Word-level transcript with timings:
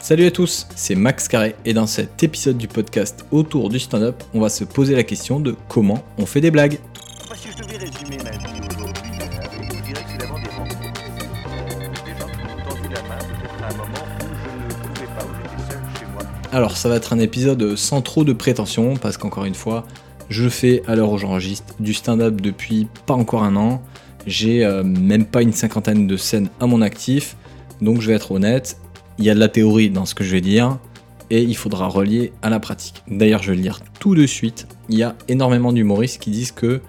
Salut 0.00 0.26
à 0.26 0.30
tous, 0.30 0.68
c'est 0.76 0.94
Max 0.94 1.26
Carré 1.26 1.56
et 1.64 1.74
dans 1.74 1.88
cet 1.88 2.22
épisode 2.22 2.56
du 2.56 2.68
podcast 2.68 3.26
autour 3.32 3.68
du 3.68 3.80
stand-up, 3.80 4.22
on 4.32 4.40
va 4.40 4.48
se 4.48 4.62
poser 4.62 4.94
la 4.94 5.02
question 5.02 5.40
de 5.40 5.56
comment 5.68 6.04
on 6.18 6.26
fait 6.26 6.40
des 6.40 6.52
blagues. 6.52 6.78
Alors 16.56 16.78
ça 16.78 16.88
va 16.88 16.96
être 16.96 17.12
un 17.12 17.18
épisode 17.18 17.76
sans 17.76 18.00
trop 18.00 18.24
de 18.24 18.32
prétention 18.32 18.96
parce 18.96 19.18
qu'encore 19.18 19.44
une 19.44 19.54
fois, 19.54 19.84
je 20.30 20.48
fais 20.48 20.82
à 20.86 20.96
l'heure 20.96 21.12
où 21.12 21.18
j'enregistre 21.18 21.74
du 21.80 21.92
stand-up 21.92 22.40
depuis 22.40 22.88
pas 23.04 23.12
encore 23.12 23.44
un 23.44 23.56
an. 23.56 23.82
J'ai 24.26 24.64
euh, 24.64 24.82
même 24.82 25.26
pas 25.26 25.42
une 25.42 25.52
cinquantaine 25.52 26.06
de 26.06 26.16
scènes 26.16 26.48
à 26.58 26.66
mon 26.66 26.80
actif, 26.80 27.36
donc 27.82 28.00
je 28.00 28.06
vais 28.06 28.14
être 28.14 28.30
honnête, 28.32 28.78
il 29.18 29.26
y 29.26 29.30
a 29.30 29.34
de 29.34 29.38
la 29.38 29.50
théorie 29.50 29.90
dans 29.90 30.06
ce 30.06 30.14
que 30.14 30.24
je 30.24 30.32
vais 30.32 30.40
dire 30.40 30.78
et 31.28 31.42
il 31.42 31.58
faudra 31.58 31.88
relier 31.88 32.32
à 32.40 32.48
la 32.48 32.58
pratique. 32.58 33.02
D'ailleurs, 33.06 33.42
je 33.42 33.50
vais 33.50 33.56
le 33.56 33.62
dire 33.62 33.80
tout 34.00 34.14
de 34.14 34.26
suite. 34.26 34.66
Il 34.88 34.96
y 34.96 35.02
a 35.02 35.14
énormément 35.28 35.74
d'humoristes 35.74 36.22
qui 36.22 36.30
disent 36.30 36.52
que 36.52 36.80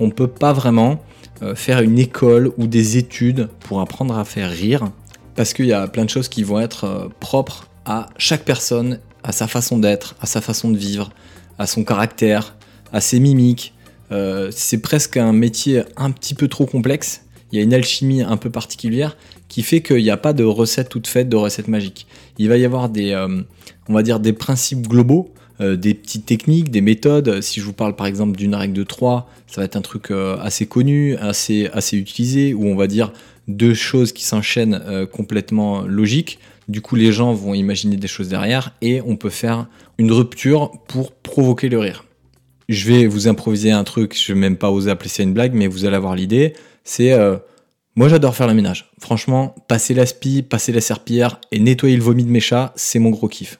on 0.00 0.10
peut 0.10 0.26
pas 0.26 0.52
vraiment 0.52 1.00
euh, 1.44 1.54
faire 1.54 1.80
une 1.80 2.00
école 2.00 2.50
ou 2.58 2.66
des 2.66 2.96
études 2.96 3.50
pour 3.60 3.82
apprendre 3.82 4.18
à 4.18 4.24
faire 4.24 4.50
rire 4.50 4.90
parce 5.36 5.52
qu'il 5.52 5.66
y 5.66 5.72
a 5.72 5.86
plein 5.86 6.06
de 6.06 6.10
choses 6.10 6.28
qui 6.28 6.42
vont 6.42 6.58
être 6.58 6.84
euh, 6.86 7.08
propres 7.20 7.68
à 7.84 8.08
chaque 8.16 8.44
personne, 8.44 8.98
à 9.24 9.32
sa 9.32 9.46
façon 9.46 9.78
d'être, 9.78 10.14
à 10.20 10.26
sa 10.26 10.40
façon 10.40 10.70
de 10.70 10.76
vivre, 10.76 11.12
à 11.58 11.66
son 11.66 11.84
caractère, 11.84 12.56
à 12.92 13.00
ses 13.00 13.20
mimiques. 13.20 13.74
Euh, 14.10 14.50
c'est 14.52 14.78
presque 14.78 15.16
un 15.16 15.32
métier 15.32 15.82
un 15.96 16.10
petit 16.10 16.34
peu 16.34 16.48
trop 16.48 16.66
complexe. 16.66 17.24
Il 17.50 17.58
y 17.58 17.60
a 17.60 17.64
une 17.64 17.74
alchimie 17.74 18.22
un 18.22 18.36
peu 18.36 18.50
particulière 18.50 19.16
qui 19.48 19.62
fait 19.62 19.82
qu'il 19.82 20.02
n'y 20.02 20.10
a 20.10 20.16
pas 20.16 20.32
de 20.32 20.44
recette 20.44 20.88
toute 20.88 21.06
faite, 21.06 21.28
de 21.28 21.36
recette 21.36 21.68
magique. 21.68 22.06
Il 22.38 22.48
va 22.48 22.56
y 22.56 22.64
avoir 22.64 22.88
des, 22.88 23.12
euh, 23.12 23.42
on 23.88 23.94
va 23.94 24.02
dire 24.02 24.20
des 24.20 24.32
principes 24.32 24.88
globaux, 24.88 25.30
euh, 25.60 25.76
des 25.76 25.94
petites 25.94 26.26
techniques, 26.26 26.70
des 26.70 26.80
méthodes. 26.80 27.40
Si 27.42 27.60
je 27.60 27.64
vous 27.64 27.74
parle 27.74 27.94
par 27.94 28.06
exemple 28.06 28.36
d'une 28.36 28.54
règle 28.54 28.74
de 28.74 28.84
3, 28.84 29.28
ça 29.46 29.60
va 29.60 29.64
être 29.66 29.76
un 29.76 29.82
truc 29.82 30.10
assez 30.10 30.66
connu, 30.66 31.16
assez, 31.16 31.68
assez 31.72 31.98
utilisé, 31.98 32.54
où 32.54 32.66
on 32.66 32.74
va 32.74 32.86
dire 32.86 33.12
deux 33.48 33.74
choses 33.74 34.12
qui 34.12 34.24
s'enchaînent 34.24 34.80
complètement 35.12 35.82
logiques. 35.82 36.38
Du 36.68 36.80
coup, 36.80 36.96
les 36.96 37.12
gens 37.12 37.32
vont 37.32 37.54
imaginer 37.54 37.96
des 37.96 38.08
choses 38.08 38.28
derrière 38.28 38.74
et 38.80 39.00
on 39.02 39.16
peut 39.16 39.30
faire 39.30 39.66
une 39.98 40.12
rupture 40.12 40.72
pour 40.88 41.12
provoquer 41.12 41.68
le 41.68 41.78
rire. 41.78 42.04
Je 42.68 42.86
vais 42.90 43.06
vous 43.06 43.28
improviser 43.28 43.72
un 43.72 43.84
truc, 43.84 44.16
je 44.18 44.32
vais 44.32 44.38
même 44.38 44.56
pas 44.56 44.70
oser 44.70 44.90
appeler 44.90 45.08
ça 45.08 45.22
une 45.22 45.34
blague, 45.34 45.54
mais 45.54 45.66
vous 45.66 45.84
allez 45.84 45.96
avoir 45.96 46.14
l'idée. 46.14 46.54
C'est 46.84 47.12
euh, 47.12 47.36
moi 47.96 48.08
j'adore 48.08 48.34
faire 48.34 48.46
le 48.46 48.54
ménage. 48.54 48.90
Franchement, 49.00 49.54
passer 49.68 49.94
l'aspi, 49.94 50.42
passer 50.42 50.72
la 50.72 50.80
serpillière 50.80 51.40
et 51.50 51.58
nettoyer 51.58 51.96
le 51.96 52.02
vomi 52.02 52.24
de 52.24 52.30
mes 52.30 52.40
chats, 52.40 52.72
c'est 52.76 52.98
mon 52.98 53.10
gros 53.10 53.28
kiff. 53.28 53.58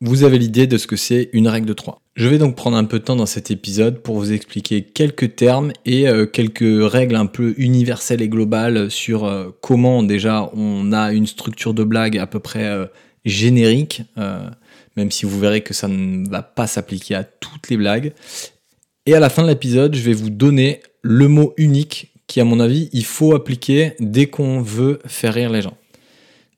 Vous 0.00 0.24
avez 0.24 0.38
l'idée 0.38 0.66
de 0.66 0.76
ce 0.76 0.86
que 0.86 0.96
c'est 0.96 1.30
une 1.32 1.48
règle 1.48 1.66
de 1.66 1.72
3. 1.72 2.02
Je 2.16 2.28
vais 2.28 2.38
donc 2.38 2.54
prendre 2.54 2.76
un 2.76 2.84
peu 2.84 2.98
de 2.98 3.04
temps 3.04 3.16
dans 3.16 3.26
cet 3.26 3.50
épisode 3.50 4.02
pour 4.02 4.16
vous 4.16 4.32
expliquer 4.32 4.82
quelques 4.82 5.36
termes 5.36 5.72
et 5.84 6.08
euh, 6.08 6.26
quelques 6.26 6.90
règles 6.90 7.16
un 7.16 7.26
peu 7.26 7.54
universelles 7.56 8.20
et 8.22 8.28
globales 8.28 8.90
sur 8.90 9.24
euh, 9.24 9.50
comment 9.62 10.02
déjà 10.02 10.50
on 10.54 10.92
a 10.92 11.12
une 11.12 11.26
structure 11.26 11.72
de 11.72 11.84
blague 11.84 12.18
à 12.18 12.26
peu 12.26 12.40
près 12.40 12.64
euh, 12.64 12.86
générique, 13.24 14.02
même 14.96 15.10
si 15.10 15.26
vous 15.26 15.40
verrez 15.40 15.60
que 15.62 15.74
ça 15.74 15.88
ne 15.88 16.28
va 16.28 16.42
pas 16.42 16.68
s'appliquer 16.68 17.16
à 17.16 17.24
toutes 17.24 17.70
les 17.70 17.76
blagues. 17.76 18.12
Et 19.04 19.14
à 19.14 19.20
la 19.20 19.30
fin 19.30 19.42
de 19.42 19.48
l'épisode, 19.48 19.96
je 19.96 20.02
vais 20.02 20.12
vous 20.12 20.30
donner 20.30 20.80
le 21.02 21.26
mot 21.26 21.52
unique 21.56 22.12
qui, 22.28 22.40
à 22.40 22.44
mon 22.44 22.60
avis, 22.60 22.88
il 22.92 23.04
faut 23.04 23.34
appliquer 23.34 23.94
dès 23.98 24.26
qu'on 24.26 24.60
veut 24.60 25.00
faire 25.06 25.34
rire 25.34 25.50
les 25.50 25.60
gens. 25.60 25.76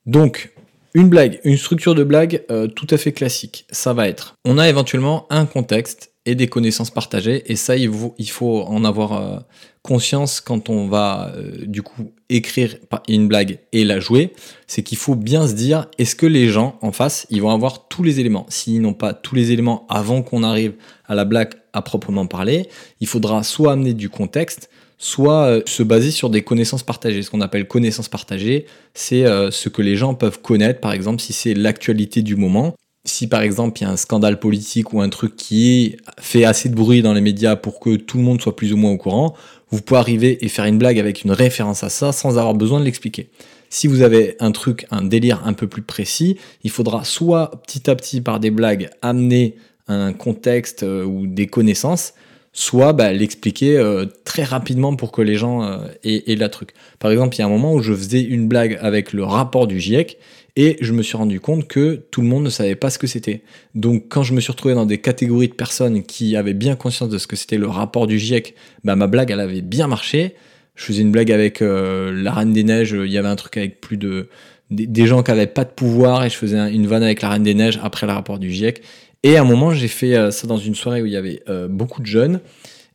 Donc, 0.05 0.53
une 0.99 1.09
blague, 1.09 1.39
une 1.45 1.57
structure 1.57 1.95
de 1.95 2.03
blague 2.03 2.43
euh, 2.51 2.67
tout 2.67 2.89
à 2.91 2.97
fait 2.97 3.13
classique, 3.13 3.67
ça 3.71 3.93
va 3.93 4.09
être, 4.09 4.35
on 4.45 4.59
a 4.59 4.69
éventuellement 4.69 5.29
un 5.31 5.47
contexte 5.47 6.13
et 6.27 6.35
des 6.35 6.49
connaissances 6.49 6.91
partagées, 6.91 7.45
et 7.47 7.55
ça, 7.55 7.77
il 7.77 8.31
faut, 8.31 8.63
en 8.63 8.85
avoir 8.85 9.13
euh, 9.13 9.39
conscience 9.83 10.41
quand 10.41 10.69
on 10.69 10.89
va, 10.89 11.33
euh, 11.37 11.65
du 11.67 11.83
coup, 11.83 12.13
écrire 12.29 12.75
une 13.07 13.29
blague 13.29 13.61
et 13.73 13.85
la 13.85 14.01
jouer, 14.01 14.33
c'est 14.67 14.83
qu'il 14.83 14.99
faut 14.99 15.15
bien 15.15 15.47
se 15.47 15.55
dire, 15.55 15.87
est-ce 15.99 16.17
que 16.17 16.27
les 16.27 16.49
gens 16.49 16.77
en 16.83 16.91
face, 16.91 17.29
ils 17.31 17.41
vont 17.41 17.51
avoir 17.51 17.87
tous 17.87 18.03
les 18.03 18.19
éléments? 18.19 18.47
S'ils 18.49 18.83
n'ont 18.83 18.93
pas 18.93 19.15
tous 19.15 19.37
les 19.37 19.53
éléments 19.53 19.87
avant 19.89 20.23
qu'on 20.23 20.43
arrive 20.43 20.75
à 21.07 21.15
la 21.15 21.25
blague 21.25 21.55
à 21.73 21.81
proprement 21.81 22.27
parler, 22.27 22.69
il 23.01 23.07
faudra 23.07 23.45
soit 23.45 23.73
amener 23.73 23.95
du 23.95 24.11
contexte, 24.11 24.69
soit 24.99 25.45
euh, 25.45 25.63
se 25.67 25.83
baser 25.83 26.11
sur 26.11 26.29
des 26.29 26.43
connaissances 26.43 26.83
partagées. 26.83 27.23
Ce 27.23 27.31
qu'on 27.31 27.41
appelle 27.41 27.67
connaissances 27.67 28.09
partagées, 28.09 28.67
c'est 28.95 29.25
euh, 29.25 29.51
ce 29.51 29.69
que 29.69 29.81
les 29.81 29.97
gens 29.97 30.15
peuvent 30.15 30.41
connaître, 30.43 30.81
par 30.81 30.93
exemple, 30.93 31.23
si 31.23 31.33
c'est 31.33 31.55
l'actualité 31.55 32.23
du 32.23 32.37
moment. 32.37 32.75
Si 33.05 33.27
par 33.27 33.41
exemple 33.41 33.81
il 33.81 33.85
y 33.85 33.87
a 33.87 33.91
un 33.91 33.97
scandale 33.97 34.39
politique 34.39 34.93
ou 34.93 35.01
un 35.01 35.09
truc 35.09 35.35
qui 35.35 35.97
fait 36.21 36.45
assez 36.45 36.69
de 36.69 36.75
bruit 36.75 37.01
dans 37.01 37.15
les 37.15 37.23
médias 37.23 37.57
pour 37.57 37.81
que 37.81 37.97
tout 37.97 38.19
le 38.19 38.25
monde 38.25 38.43
soit 38.43 38.55
plus 38.55 38.75
ou 38.75 38.77
moins 38.77 38.91
au 38.91 38.99
courant, 38.99 39.35
vous 39.71 39.81
pouvez 39.81 39.99
arriver 39.99 40.45
et 40.45 40.49
faire 40.49 40.67
une 40.67 40.77
blague 40.77 40.99
avec 40.99 41.25
une 41.25 41.31
référence 41.31 41.83
à 41.85 41.89
ça 41.89 42.13
sans 42.13 42.37
avoir 42.37 42.53
besoin 42.53 42.81
de 42.81 42.85
l'expliquer. 42.85 43.31
Si 43.71 43.87
vous 43.87 44.03
avez 44.03 44.37
un 44.41 44.51
truc, 44.51 44.87
un 44.91 45.03
délire 45.03 45.47
un 45.47 45.55
peu 45.55 45.69
plus 45.69 45.81
précis, 45.81 46.39
il 46.65 46.71
faudra 46.71 47.05
soit 47.05 47.63
petit 47.67 47.89
à 47.89 47.95
petit 47.95 48.21
par 48.21 48.41
des 48.41 48.51
blagues 48.51 48.91
amener 49.01 49.57
un 49.87 50.13
contexte 50.13 50.83
euh, 50.83 51.05
ou 51.05 51.27
des 51.27 51.47
connaissances, 51.47 52.13
soit 52.59 52.93
bah, 52.93 53.13
l'expliquer 53.13 53.77
euh, 53.79 54.05
très 54.25 54.43
rapidement 54.43 54.97
pour 54.97 55.13
que 55.13 55.23
les 55.23 55.37
gens 55.37 55.63
euh, 55.63 55.79
aient, 56.03 56.35
la 56.35 56.49
truc. 56.49 56.71
Par 56.99 57.13
exemple, 57.13 57.37
il 57.37 57.39
y 57.39 57.43
a 57.43 57.47
un 57.47 57.49
moment 57.49 57.73
où 57.73 57.81
je 57.83 57.95
faisais 57.95 58.21
une 58.21 58.49
blague 58.49 58.77
avec 58.81 59.13
le 59.13 59.23
rapport 59.23 59.69
du 59.69 59.79
GIEC 59.79 60.19
et 60.57 60.77
je 60.81 60.93
me 60.93 61.03
suis 61.03 61.17
rendu 61.17 61.39
compte 61.39 61.69
que 61.69 62.03
tout 62.11 62.21
le 62.21 62.27
monde 62.27 62.43
ne 62.43 62.51
savait 62.51 62.75
pas 62.75 62.91
ce 62.91 62.99
que 62.99 63.07
c'était. 63.07 63.43
Donc 63.77 64.07
quand 64.09 64.25
je 64.25 64.35
me 64.35 64.41
suis 64.41 64.51
retrouvé 64.51 64.75
dans 64.75 64.87
des 64.87 64.99
catégories 64.99 65.47
de 65.47 65.55
personnes 65.55 66.03
qui 66.03 66.35
avaient 66.35 66.53
bien 66.53 66.75
conscience 66.75 67.11
de 67.11 67.19
ce 67.19 67.29
que 67.29 67.37
c'était 67.37 67.59
le 67.59 67.69
rapport 67.69 68.09
du 68.09 68.19
GIEC, 68.19 68.57
bah, 68.83 68.97
ma 68.97 69.07
blague 69.07 69.31
elle 69.31 69.39
avait 69.39 69.63
bien 69.63 69.87
marché. 69.87 70.35
Je 70.75 70.83
faisais 70.85 71.03
une 71.03 71.13
blague 71.13 71.31
avec 71.31 71.63
euh, 71.63 72.11
la 72.13 72.33
Reine 72.33 72.53
des 72.53 72.65
Neiges, 72.65 72.91
il 72.91 73.13
y 73.13 73.19
avait 73.19 73.29
un 73.29 73.37
truc 73.37 73.57
avec 73.57 73.81
plus 73.81 73.99
de 73.99 74.31
des, 74.71 75.07
gens 75.07 75.23
qui 75.23 75.31
n'avaient 75.31 75.47
pas 75.47 75.65
de 75.65 75.71
pouvoir 75.71 76.25
et 76.25 76.29
je 76.31 76.37
faisais 76.37 76.59
un- 76.59 76.69
une 76.69 76.87
vanne 76.87 77.03
avec 77.03 77.23
la 77.23 77.31
Reine 77.31 77.43
des 77.43 77.55
Neiges 77.55 77.79
après 77.83 78.07
le 78.07 78.13
rapport 78.13 78.39
du 78.39 78.51
GIEC. 78.51 78.83
Et 79.23 79.37
à 79.37 79.43
un 79.43 79.45
moment, 79.45 79.73
j'ai 79.73 79.89
fait 79.89 80.17
euh, 80.17 80.31
ça 80.31 80.47
dans 80.47 80.59
une 80.59 80.75
soirée 80.75 81.03
où 81.03 81.07
il 81.07 81.13
y 81.13 81.17
avait 81.17 81.43
euh, 81.49 81.67
beaucoup 81.69 82.01
de 82.01 82.07
jeunes. 82.07 82.41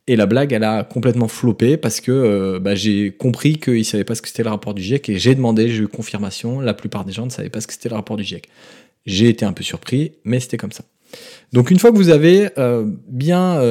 Et 0.06 0.16
la 0.16 0.26
blague, 0.26 0.52
elle 0.52 0.64
a 0.64 0.84
complètement 0.84 1.28
floppé 1.28 1.76
parce 1.76 2.00
que 2.00 2.12
euh, 2.12 2.60
bah, 2.60 2.74
j'ai 2.74 3.10
compris 3.12 3.56
qu'ils 3.56 3.78
ne 3.78 3.82
savaient 3.82 4.04
pas 4.04 4.14
ce 4.14 4.22
que 4.22 4.28
c'était 4.28 4.42
le 4.42 4.50
rapport 4.50 4.74
du 4.74 4.82
GIEC 4.82 5.08
et 5.08 5.18
j'ai 5.18 5.34
demandé, 5.34 5.68
j'ai 5.70 5.82
eu 5.82 5.88
confirmation. 5.88 6.60
La 6.60 6.74
plupart 6.74 7.04
des 7.04 7.12
gens 7.12 7.24
ne 7.24 7.30
savaient 7.30 7.48
pas 7.48 7.60
ce 7.60 7.66
que 7.66 7.72
c'était 7.72 7.88
le 7.88 7.94
rapport 7.94 8.16
du 8.16 8.24
GIEC. 8.24 8.48
J'ai 9.06 9.28
été 9.28 9.44
un 9.44 9.52
peu 9.52 9.62
surpris, 9.62 10.12
mais 10.24 10.40
c'était 10.40 10.56
comme 10.56 10.72
ça. 10.72 10.84
Donc 11.52 11.70
une 11.70 11.78
fois 11.78 11.92
que 11.92 11.96
vous 11.96 12.08
avez 12.08 12.48
bien 13.06 13.62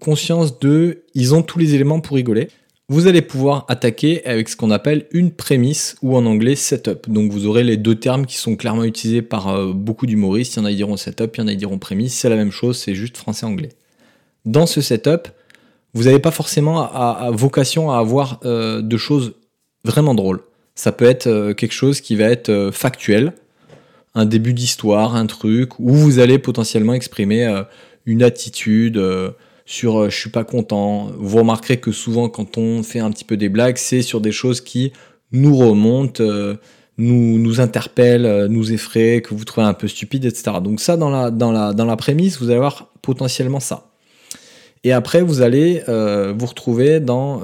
conscience 0.00 0.58
de, 0.58 1.02
ils 1.14 1.34
ont 1.34 1.42
tous 1.42 1.58
les 1.58 1.74
éléments 1.74 2.00
pour 2.00 2.16
rigoler, 2.16 2.48
vous 2.90 3.06
allez 3.06 3.20
pouvoir 3.20 3.66
attaquer 3.68 4.24
avec 4.24 4.48
ce 4.48 4.56
qu'on 4.56 4.70
appelle 4.70 5.06
une 5.12 5.30
prémisse 5.30 5.96
ou 6.00 6.16
en 6.16 6.24
anglais 6.24 6.56
setup. 6.56 7.08
Donc 7.08 7.30
vous 7.30 7.46
aurez 7.46 7.62
les 7.62 7.76
deux 7.76 7.94
termes 7.94 8.24
qui 8.24 8.36
sont 8.36 8.56
clairement 8.56 8.84
utilisés 8.84 9.20
par 9.20 9.48
euh, 9.48 9.72
beaucoup 9.74 10.06
d'humoristes. 10.06 10.56
Il 10.56 10.60
y 10.60 10.62
en 10.62 10.64
a 10.64 10.70
qui 10.70 10.76
diront 10.76 10.96
setup, 10.96 11.36
il 11.36 11.40
y 11.40 11.44
en 11.44 11.48
a 11.48 11.50
qui 11.50 11.58
diront 11.58 11.78
prémisse. 11.78 12.14
C'est 12.14 12.30
la 12.30 12.36
même 12.36 12.50
chose, 12.50 12.78
c'est 12.78 12.94
juste 12.94 13.18
français-anglais. 13.18 13.68
Dans 14.46 14.64
ce 14.64 14.80
setup, 14.80 15.28
vous 15.92 16.04
n'avez 16.04 16.18
pas 16.18 16.30
forcément 16.30 16.80
à, 16.80 17.30
vocation 17.30 17.90
à 17.90 17.98
avoir 17.98 18.40
euh, 18.44 18.80
de 18.80 18.96
choses 18.96 19.34
vraiment 19.84 20.14
drôles. 20.14 20.40
Ça 20.74 20.90
peut 20.92 21.04
être 21.04 21.26
euh, 21.26 21.52
quelque 21.52 21.72
chose 21.72 22.00
qui 22.00 22.16
va 22.16 22.24
être 22.24 22.70
factuel, 22.72 23.34
un 24.14 24.24
début 24.24 24.54
d'histoire, 24.54 25.14
un 25.14 25.26
truc, 25.26 25.78
où 25.78 25.92
vous 25.92 26.20
allez 26.20 26.38
potentiellement 26.38 26.94
exprimer 26.94 27.62
une 28.06 28.22
attitude 28.22 28.98
sur 29.68 29.98
euh, 29.98 30.08
je 30.08 30.16
suis 30.16 30.30
pas 30.30 30.44
content. 30.44 31.10
Vous 31.18 31.36
remarquerez 31.36 31.76
que 31.76 31.92
souvent 31.92 32.30
quand 32.30 32.56
on 32.56 32.82
fait 32.82 33.00
un 33.00 33.10
petit 33.10 33.24
peu 33.24 33.36
des 33.36 33.50
blagues, 33.50 33.76
c'est 33.76 34.00
sur 34.00 34.22
des 34.22 34.32
choses 34.32 34.62
qui 34.62 34.94
nous 35.30 35.54
remontent, 35.56 36.24
euh, 36.24 36.56
nous, 36.96 37.38
nous 37.38 37.60
interpellent, 37.60 38.24
euh, 38.24 38.48
nous 38.48 38.72
effraient, 38.72 39.20
que 39.20 39.34
vous 39.34 39.44
trouvez 39.44 39.66
un 39.66 39.74
peu 39.74 39.86
stupide, 39.86 40.24
etc. 40.24 40.56
Donc 40.64 40.80
ça, 40.80 40.96
dans 40.96 41.10
la, 41.10 41.30
dans 41.30 41.52
la, 41.52 41.74
dans 41.74 41.84
la 41.84 41.96
prémisse, 41.96 42.38
vous 42.40 42.46
allez 42.46 42.56
avoir 42.56 42.88
potentiellement 43.02 43.60
ça. 43.60 43.90
Et 44.84 44.92
après, 44.92 45.20
vous 45.20 45.42
allez 45.42 45.82
euh, 45.90 46.32
vous 46.36 46.46
retrouver 46.46 46.98
dans 46.98 47.42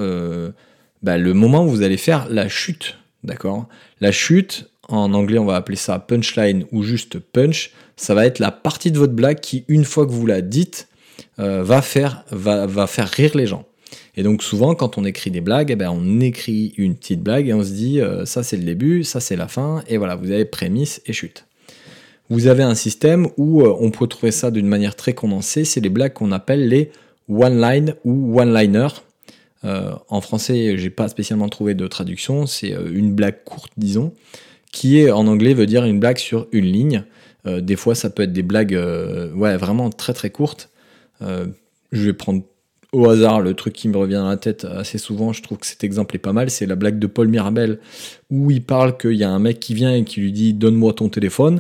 bah, 1.03 1.19
le 1.19 1.35
moment 1.35 1.67
où 1.67 1.69
vous 1.69 1.83
allez 1.83 1.99
faire 1.99 2.27
la 2.31 2.49
chute. 2.49 2.97
D'accord? 3.23 3.69
La 4.01 4.13
chute, 4.13 4.71
en 4.89 5.13
anglais, 5.13 5.39
on 5.39 5.45
va 5.45 5.57
appeler 5.57 5.77
ça 5.77 5.99
punchline 5.99 6.65
ou 6.73 6.85
juste 6.85 7.19
punch. 7.19 7.73
Ça 7.97 8.15
va 8.15 8.25
être 8.25 8.39
la 8.39 8.51
partie 8.51 8.91
de 8.91 8.99
votre 8.99 9.13
blague 9.13 9.41
qui, 9.41 9.67
une 9.69 9.85
fois 9.85 10.07
que 10.07 10.13
vous 10.13 10.27
la 10.27 10.41
dites, 10.41 10.89
euh, 11.41 11.65
va, 11.65 11.83
faire, 11.83 12.25
va, 12.31 12.67
va 12.67 12.87
faire 12.87 13.09
rire 13.09 13.33
les 13.35 13.47
gens. 13.47 13.65
Et 14.17 14.23
donc 14.23 14.43
souvent, 14.43 14.77
quand 14.77 14.99
on 14.99 15.05
écrit 15.05 15.33
des 15.33 15.41
blagues, 15.41 15.73
eh 15.73 15.77
ben, 15.77 15.91
on 15.91 16.21
écrit 16.21 16.73
une 16.77 16.95
petite 16.95 17.23
blague 17.23 17.49
et 17.49 17.55
on 17.55 17.65
se 17.65 17.73
dit, 17.73 18.01
euh, 18.01 18.25
ça 18.25 18.45
c'est 18.45 18.57
le 18.57 18.63
début, 18.63 19.03
ça 19.03 19.19
c'est 19.19 19.35
la 19.35 19.49
fin, 19.49 19.83
et 19.89 19.97
voilà, 19.97 20.15
vous 20.15 20.31
avez 20.31 20.45
prémisse 20.45 21.03
et 21.07 21.13
chute. 21.13 21.47
Vous 22.31 22.47
avez 22.47 22.63
un 22.63 22.77
système 22.77 23.29
où 23.37 23.63
euh, 23.63 23.77
on 23.81 23.91
peut 23.91 24.07
trouver 24.07 24.31
ça 24.31 24.53
d'une 24.53 24.69
manière 24.69 24.95
très 24.95 25.13
condensée, 25.13 25.65
c'est 25.65 25.81
les 25.81 25.89
blagues 25.89 26.13
qu'on 26.13 26.31
appelle 26.31 26.69
les 26.69 26.93
one 27.29 27.61
line 27.61 27.95
ou 28.05 28.41
one 28.41 28.55
liner. 28.55 28.89
en 29.65 30.21
français, 30.21 30.77
j'ai 30.77 30.91
pas 30.91 31.09
spécialement 31.09 31.49
trouvé 31.49 31.75
de 31.75 31.87
traduction. 31.89 32.47
C'est 32.47 32.69
une 32.69 33.15
blague 33.15 33.43
courte, 33.45 33.73
disons, 33.79 34.13
qui 34.71 35.11
en 35.11 35.27
anglais 35.27 35.55
veut 35.55 35.65
dire 35.65 35.87
une 35.87 35.99
blague 35.99 36.19
sur 36.19 36.47
une 36.53 36.67
ligne. 36.67 37.05
des 37.47 37.77
fois, 37.77 37.95
ça 37.95 38.11
peut 38.11 38.25
être 38.25 38.33
des 38.35 38.43
blagues, 38.43 38.79
ouais, 39.35 39.57
vraiment 39.57 39.89
très 39.89 40.13
très 40.13 40.29
courtes. 40.29 40.69
Je 41.21 42.01
vais 42.01 42.13
prendre 42.13 42.45
au 42.95 43.09
hasard, 43.09 43.41
le 43.41 43.55
truc 43.55 43.75
qui 43.75 43.89
me 43.89 43.97
revient 43.97 44.15
dans 44.15 44.29
la 44.29 44.37
tête 44.37 44.65
assez 44.65 44.99
souvent, 44.99 45.33
je 45.33 45.43
trouve 45.43 45.59
que 45.59 45.67
cet 45.67 45.85
exemple 45.85 46.15
est 46.15 46.21
pas 46.21 46.33
mal, 46.33 46.49
c'est 46.49 46.65
la 46.65 46.77
blague 46.77 46.99
de 46.99 47.07
Paul 47.07 47.29
Mirabel, 47.29 47.81
où 48.31 48.51
il 48.51 48.63
parle 48.63 48.97
qu'il 48.97 49.15
y 49.15 49.25
a 49.25 49.31
un 49.31 49.39
mec 49.39 49.59
qui 49.59 49.75
vient 49.75 49.95
et 49.95 50.05
qui 50.05 50.21
lui 50.21 50.33
dit 50.33 50.55
Donne-moi 50.55 50.93
ton 50.95 51.09
téléphone, 51.09 51.59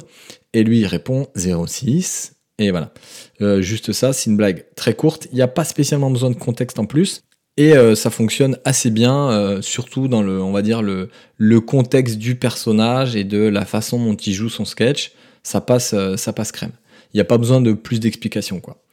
et 0.52 0.62
lui 0.62 0.80
il 0.80 0.86
répond 0.86 1.26
06, 1.36 2.34
et 2.58 2.70
voilà. 2.70 2.92
Euh, 3.40 3.60
juste 3.60 3.92
ça, 3.92 4.12
c'est 4.12 4.30
une 4.30 4.36
blague 4.36 4.64
très 4.76 4.94
courte, 4.94 5.26
il 5.32 5.34
n'y 5.34 5.42
a 5.42 5.48
pas 5.48 5.64
spécialement 5.64 6.10
besoin 6.10 6.30
de 6.30 6.36
contexte 6.36 6.78
en 6.78 6.86
plus, 6.86 7.22
et 7.56 7.76
euh, 7.76 7.94
ça 7.94 8.10
fonctionne 8.10 8.58
assez 8.64 8.90
bien, 8.90 9.30
euh, 9.30 9.60
surtout 9.60 10.06
dans 10.06 10.22
le, 10.22 10.40
on 10.40 10.52
va 10.52 10.62
dire, 10.62 10.82
le, 10.82 11.08
le 11.36 11.60
contexte 11.60 12.16
du 12.16 12.36
personnage 12.36 13.16
et 13.16 13.24
de 13.24 13.42
la 13.42 13.64
façon 13.64 14.04
dont 14.04 14.16
il 14.16 14.32
joue 14.32 14.48
son 14.48 14.64
sketch, 14.64 15.12
ça 15.42 15.60
passe, 15.60 15.94
ça 16.16 16.32
passe 16.32 16.52
crème. 16.52 16.72
Il 17.12 17.18
n'y 17.18 17.20
a 17.20 17.26
pas 17.26 17.38
besoin 17.38 17.60
de 17.60 17.72
plus 17.72 18.00
d'explications, 18.00 18.60
quoi. 18.60 18.83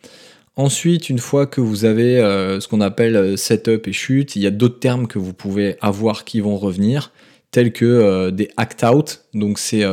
Ensuite, 0.58 1.10
une 1.10 1.20
fois 1.20 1.46
que 1.46 1.62
vous 1.62 1.86
avez 1.86 2.20
euh, 2.20 2.60
ce 2.60 2.68
qu'on 2.68 2.82
appelle 2.82 3.16
euh, 3.16 3.38
setup 3.38 3.88
et 3.88 3.94
chute, 3.94 4.36
il 4.36 4.42
y 4.42 4.48
a 4.48 4.52
d'autres 4.52 4.80
termes 4.80 5.08
que 5.08 5.18
vous 5.18 5.34
pouvez 5.34 5.78
avoir 5.80 6.26
qui 6.26 6.42
vont 6.42 6.58
revenir, 6.58 7.14
tels 7.52 7.72
que 7.72 7.86
euh, 7.86 8.32
des 8.32 8.50
act 8.58 8.84
out. 8.84 9.24
Donc 9.34 9.60
c'est, 9.60 9.86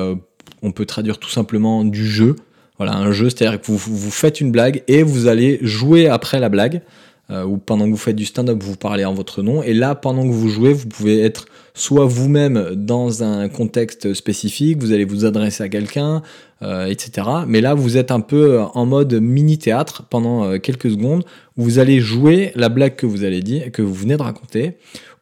on 0.62 0.72
peut 0.72 0.86
traduire 0.86 1.18
tout 1.18 1.30
simplement 1.30 1.84
du 1.84 2.06
jeu. 2.06 2.34
Voilà, 2.76 2.94
un 2.94 3.12
jeu, 3.12 3.28
c'est-à-dire 3.30 3.60
que 3.60 3.72
vous 3.72 4.10
faites 4.10 4.40
une 4.40 4.52
blague 4.52 4.84
et 4.86 5.02
vous 5.02 5.26
allez 5.26 5.58
jouer 5.62 6.08
après 6.08 6.38
la 6.38 6.48
blague. 6.48 6.82
Euh, 7.30 7.44
ou 7.44 7.58
pendant 7.58 7.84
que 7.84 7.90
vous 7.90 7.98
faites 7.98 8.16
du 8.16 8.24
stand-up, 8.24 8.62
vous 8.62 8.76
parlez 8.76 9.04
en 9.04 9.12
votre 9.12 9.42
nom. 9.42 9.62
Et 9.62 9.74
là, 9.74 9.94
pendant 9.94 10.22
que 10.22 10.32
vous 10.32 10.48
jouez, 10.48 10.72
vous 10.72 10.88
pouvez 10.88 11.20
être 11.20 11.46
soit 11.74 12.06
vous-même 12.06 12.74
dans 12.74 13.22
un 13.22 13.48
contexte 13.48 14.14
spécifique, 14.14 14.78
vous 14.78 14.92
allez 14.92 15.04
vous 15.04 15.26
adresser 15.26 15.62
à 15.62 15.68
quelqu'un, 15.68 16.22
euh, 16.62 16.86
etc. 16.86 17.28
Mais 17.46 17.60
là, 17.60 17.74
vous 17.74 17.98
êtes 17.98 18.10
un 18.10 18.20
peu 18.20 18.60
en 18.60 18.86
mode 18.86 19.12
mini-théâtre 19.12 20.04
pendant 20.08 20.44
euh, 20.44 20.58
quelques 20.58 20.90
secondes, 20.90 21.22
où 21.58 21.64
vous 21.64 21.78
allez 21.78 22.00
jouer 22.00 22.52
la 22.54 22.70
blague 22.70 22.96
que 22.96 23.06
vous 23.06 23.24
allez 23.24 23.42
dire, 23.42 23.70
que 23.72 23.82
vous 23.82 23.94
venez 23.94 24.16
de 24.16 24.22
raconter, 24.22 24.78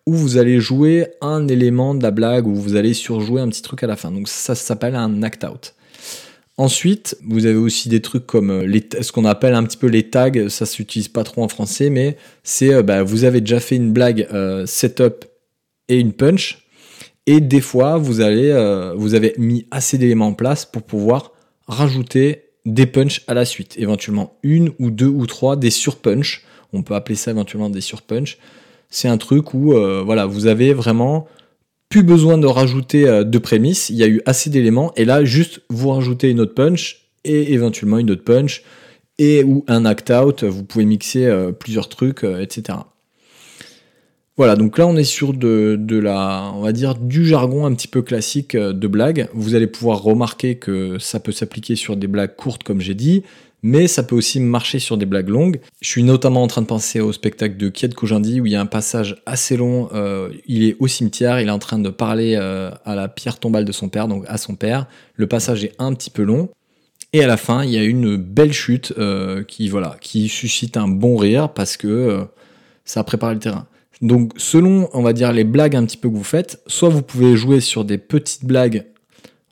ou 0.07 0.15
vous 0.15 0.39
allez 0.39 0.61
jouer 0.61 1.09
un 1.21 1.49
élément 1.49 1.95
de 1.95 2.05
la 2.05 2.13
blague, 2.13 2.47
ou 2.47 2.55
vous 2.55 2.77
allez 2.77 2.95
surjouer 2.95 3.41
un 3.41 3.49
petit 3.49 3.63
truc 3.63 3.83
à 3.83 3.89
la 3.89 3.97
fin. 3.97 4.13
Donc 4.13 4.29
ça 4.29 4.55
s'appelle 4.55 4.95
un 4.95 5.25
act-out. 5.25 5.75
Ensuite, 6.59 7.19
vous 7.23 7.45
avez 7.45 7.57
aussi 7.57 7.91
des 7.91 8.01
trucs 8.01 8.27
comme 8.27 8.51
euh, 8.51 8.81
ce 9.03 9.13
qu'on 9.13 9.27
appelle 9.27 9.55
un 9.55 9.63
petit 9.65 9.77
peu 9.77 9.89
les 9.89 10.09
tags, 10.09 10.49
ça 10.49 10.65
s'utilise 10.65 11.09
pas 11.09 11.23
trop 11.23 11.43
en 11.43 11.49
français, 11.49 11.91
mais 11.91 12.17
c'est 12.45 12.73
euh, 12.73 12.83
bah, 12.83 13.03
vous 13.03 13.25
avez 13.25 13.43
déjà 13.43 13.61
fait 13.61 13.77
une 13.77 13.93
blague 13.93 14.27
euh, 14.33 14.65
setup 14.65 15.27
et 15.89 16.01
une 16.01 16.15
punch, 16.15 16.67
et 17.27 17.41
des 17.41 17.61
fois 17.61 17.99
vous, 17.99 18.23
allez, 18.23 18.53
vous 18.97 19.15
avez 19.15 19.35
mis 19.37 19.67
assez 19.71 19.99
d'éléments 19.99 20.29
en 20.29 20.33
place 20.33 20.65
pour 20.65 20.83
pouvoir 20.83 21.33
rajouter 21.69 22.45
des 22.65 22.87
punch 22.87 23.23
à 23.27 23.35
la 23.35 23.45
suite, 23.45 23.75
éventuellement 23.79 24.39
une 24.43 24.73
ou 24.79 24.91
deux 24.91 25.07
ou 25.07 25.27
trois 25.27 25.57
des 25.57 25.71
surpunch, 25.71 26.43
on 26.73 26.83
peut 26.83 26.95
appeler 26.95 27.17
ça 27.17 27.33
éventuellement 27.33 27.71
des 27.71 27.81
surpunch. 27.81 28.39
C'est 28.91 29.09
un 29.09 29.19
truc 29.19 29.55
où 29.55 29.75
voilà, 30.05 30.27
vous 30.27 30.47
avez 30.47 30.73
vraiment 30.73 31.29
plus 31.89 32.03
besoin 32.03 32.39
de 32.39 32.47
rajouter 32.47 33.09
euh, 33.09 33.25
de 33.25 33.39
prémices, 33.39 33.91
il 33.91 33.97
y 33.97 34.03
a 34.03 34.09
eu 34.09 34.21
assez 34.27 34.51
d'éléments, 34.51 34.93
et 34.97 35.05
là, 35.05 35.25
juste 35.25 35.63
vous 35.71 35.91
rajoutez 35.91 36.31
une 36.31 36.41
autre 36.41 36.55
punch, 36.55 37.09
et 37.25 37.53
éventuellement 37.53 37.99
une 37.99 38.11
autre 38.11 38.25
punch, 38.25 38.63
et 39.19 39.45
ou 39.45 39.65
un 39.69 39.85
act-out, 39.85 40.45
vous 40.45 40.65
pouvez 40.65 40.85
mixer 40.85 41.27
euh, 41.27 41.53
plusieurs 41.53 41.89
trucs, 41.89 42.25
euh, 42.25 42.41
etc. 42.41 42.79
Voilà, 44.37 44.55
donc 44.55 44.77
là 44.77 44.87
on 44.87 44.97
est 44.97 45.05
sur 45.05 45.33
de, 45.33 45.81
on 45.89 46.61
va 46.61 46.73
dire, 46.73 46.95
du 46.95 47.25
jargon 47.25 47.65
un 47.65 47.73
petit 47.73 47.89
peu 47.89 48.03
classique 48.03 48.55
de 48.55 48.87
blague. 48.87 49.31
Vous 49.33 49.55
allez 49.55 49.67
pouvoir 49.67 50.03
remarquer 50.03 50.57
que 50.57 50.99
ça 50.99 51.21
peut 51.21 51.33
s'appliquer 51.33 51.75
sur 51.75 51.97
des 51.97 52.07
blagues 52.07 52.37
courtes, 52.37 52.63
comme 52.63 52.83
j'ai 52.83 52.93
dit, 52.93 53.23
mais 53.67 53.89
ça 53.89 54.05
peut 54.05 54.15
aussi 54.15 54.39
marcher 54.39 54.79
sur 54.79 54.97
des 54.97 55.07
blagues 55.07 55.29
longues. 55.29 55.59
Je 55.81 55.89
suis 55.89 56.05
notamment 56.05 56.45
en 56.45 56.47
train 56.47 56.63
de 56.63 56.69
penser 56.69 57.01
au 57.01 57.13
spectacle 57.13 57.57
de 57.57 57.69
Kiet 57.69 57.89
Kojandi 57.89 58.41
où 58.41 58.47
il 58.47 58.53
y 58.53 58.55
a 58.55 58.61
un 58.61 58.67
passage 58.67 59.21
assez 59.27 59.57
long. 59.57 59.89
Euh, 59.93 60.29
il 60.47 60.63
est 60.63 60.77
au 60.79 60.87
cimetière, 60.87 61.41
il 61.41 61.49
est 61.49 61.51
en 61.51 61.59
train 61.59 61.81
de 61.81 61.91
parler 61.91 62.37
euh, 62.37 62.71
à 62.85 62.95
la 62.95 63.09
pierre 63.09 63.41
tombale 63.41 63.65
de 63.65 63.73
son 63.73 63.89
père, 63.89 64.07
donc 64.07 64.25
à 64.29 64.39
son 64.39 64.55
père. 64.55 64.87
Le 65.17 65.27
passage 65.27 65.65
est 65.65 65.73
un 65.81 65.93
petit 65.95 66.11
peu 66.11 66.23
long. 66.23 66.49
Et 67.13 67.25
à 67.25 67.27
la 67.27 67.37
fin, 67.37 67.65
il 67.65 67.71
y 67.71 67.77
a 67.77 67.83
une 67.83 68.17
belle 68.17 68.53
chute 68.53 68.95
euh, 68.99 69.43
qui, 69.43 69.69
voilà, 69.69 69.97
qui 70.01 70.29
suscite 70.29 70.77
un 70.77 70.87
bon 70.87 71.17
rire 71.17 71.49
parce 71.49 71.77
que 71.77 72.25
ça 72.85 73.03
prépare 73.03 73.33
le 73.33 73.41
terrain. 73.41 73.67
Donc, 74.01 74.31
selon, 74.37 74.89
on 74.93 75.03
va 75.03 75.13
dire, 75.13 75.33
les 75.33 75.43
blagues 75.43 75.75
un 75.75 75.85
petit 75.85 75.97
peu 75.97 76.09
que 76.09 76.15
vous 76.15 76.23
faites, 76.23 76.63
soit 76.69 76.89
vous 76.89 77.03
pouvez 77.03 77.35
jouer 77.35 77.61
sur 77.61 77.85
des 77.85 77.99
petites 77.99 78.45
blagues, 78.45 78.87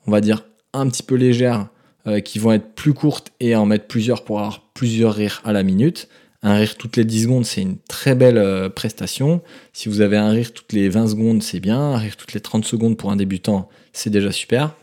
on 0.07 0.13
va 0.13 0.21
dire, 0.21 0.47
un 0.73 0.89
petit 0.89 1.03
peu 1.03 1.17
légères, 1.17 1.67
euh, 2.07 2.21
qui 2.21 2.39
vont 2.39 2.53
être 2.53 2.75
plus 2.75 2.93
courtes 2.93 3.33
et 3.41 3.57
en 3.57 3.65
mettre 3.65 3.87
plusieurs 3.87 4.25
pour 4.25 4.39
avoir 4.39 4.61
plusieurs 4.75 5.15
rires 5.15 5.41
à 5.45 5.55
la 5.55 5.63
minute. 5.63 6.09
Un 6.43 6.57
rire 6.57 6.77
toutes 6.77 6.99
les 6.99 7.07
10 7.07 7.23
secondes, 7.23 7.47
c'est 7.47 7.63
une 7.63 7.79
très 7.89 8.15
belle 8.15 8.37
euh, 8.37 8.69
prestation. 8.69 9.41
Si 9.73 9.89
vous 9.89 10.03
avez 10.03 10.19
un 10.19 10.29
rire 10.29 10.53
toutes 10.53 10.75
les 10.75 10.91
20 10.91 11.09
secondes, 11.09 11.43
c'est 11.43 11.61
bien. 11.61 11.81
Un 11.81 11.97
rire 11.97 12.19
toutes 12.19 12.35
les 12.35 12.41
30 12.41 12.67
secondes 12.67 12.99
pour 12.99 13.11
un 13.11 13.17
débutant, 13.17 13.71
c'est 13.95 14.11
déjà 14.11 14.33
super. 14.33 14.75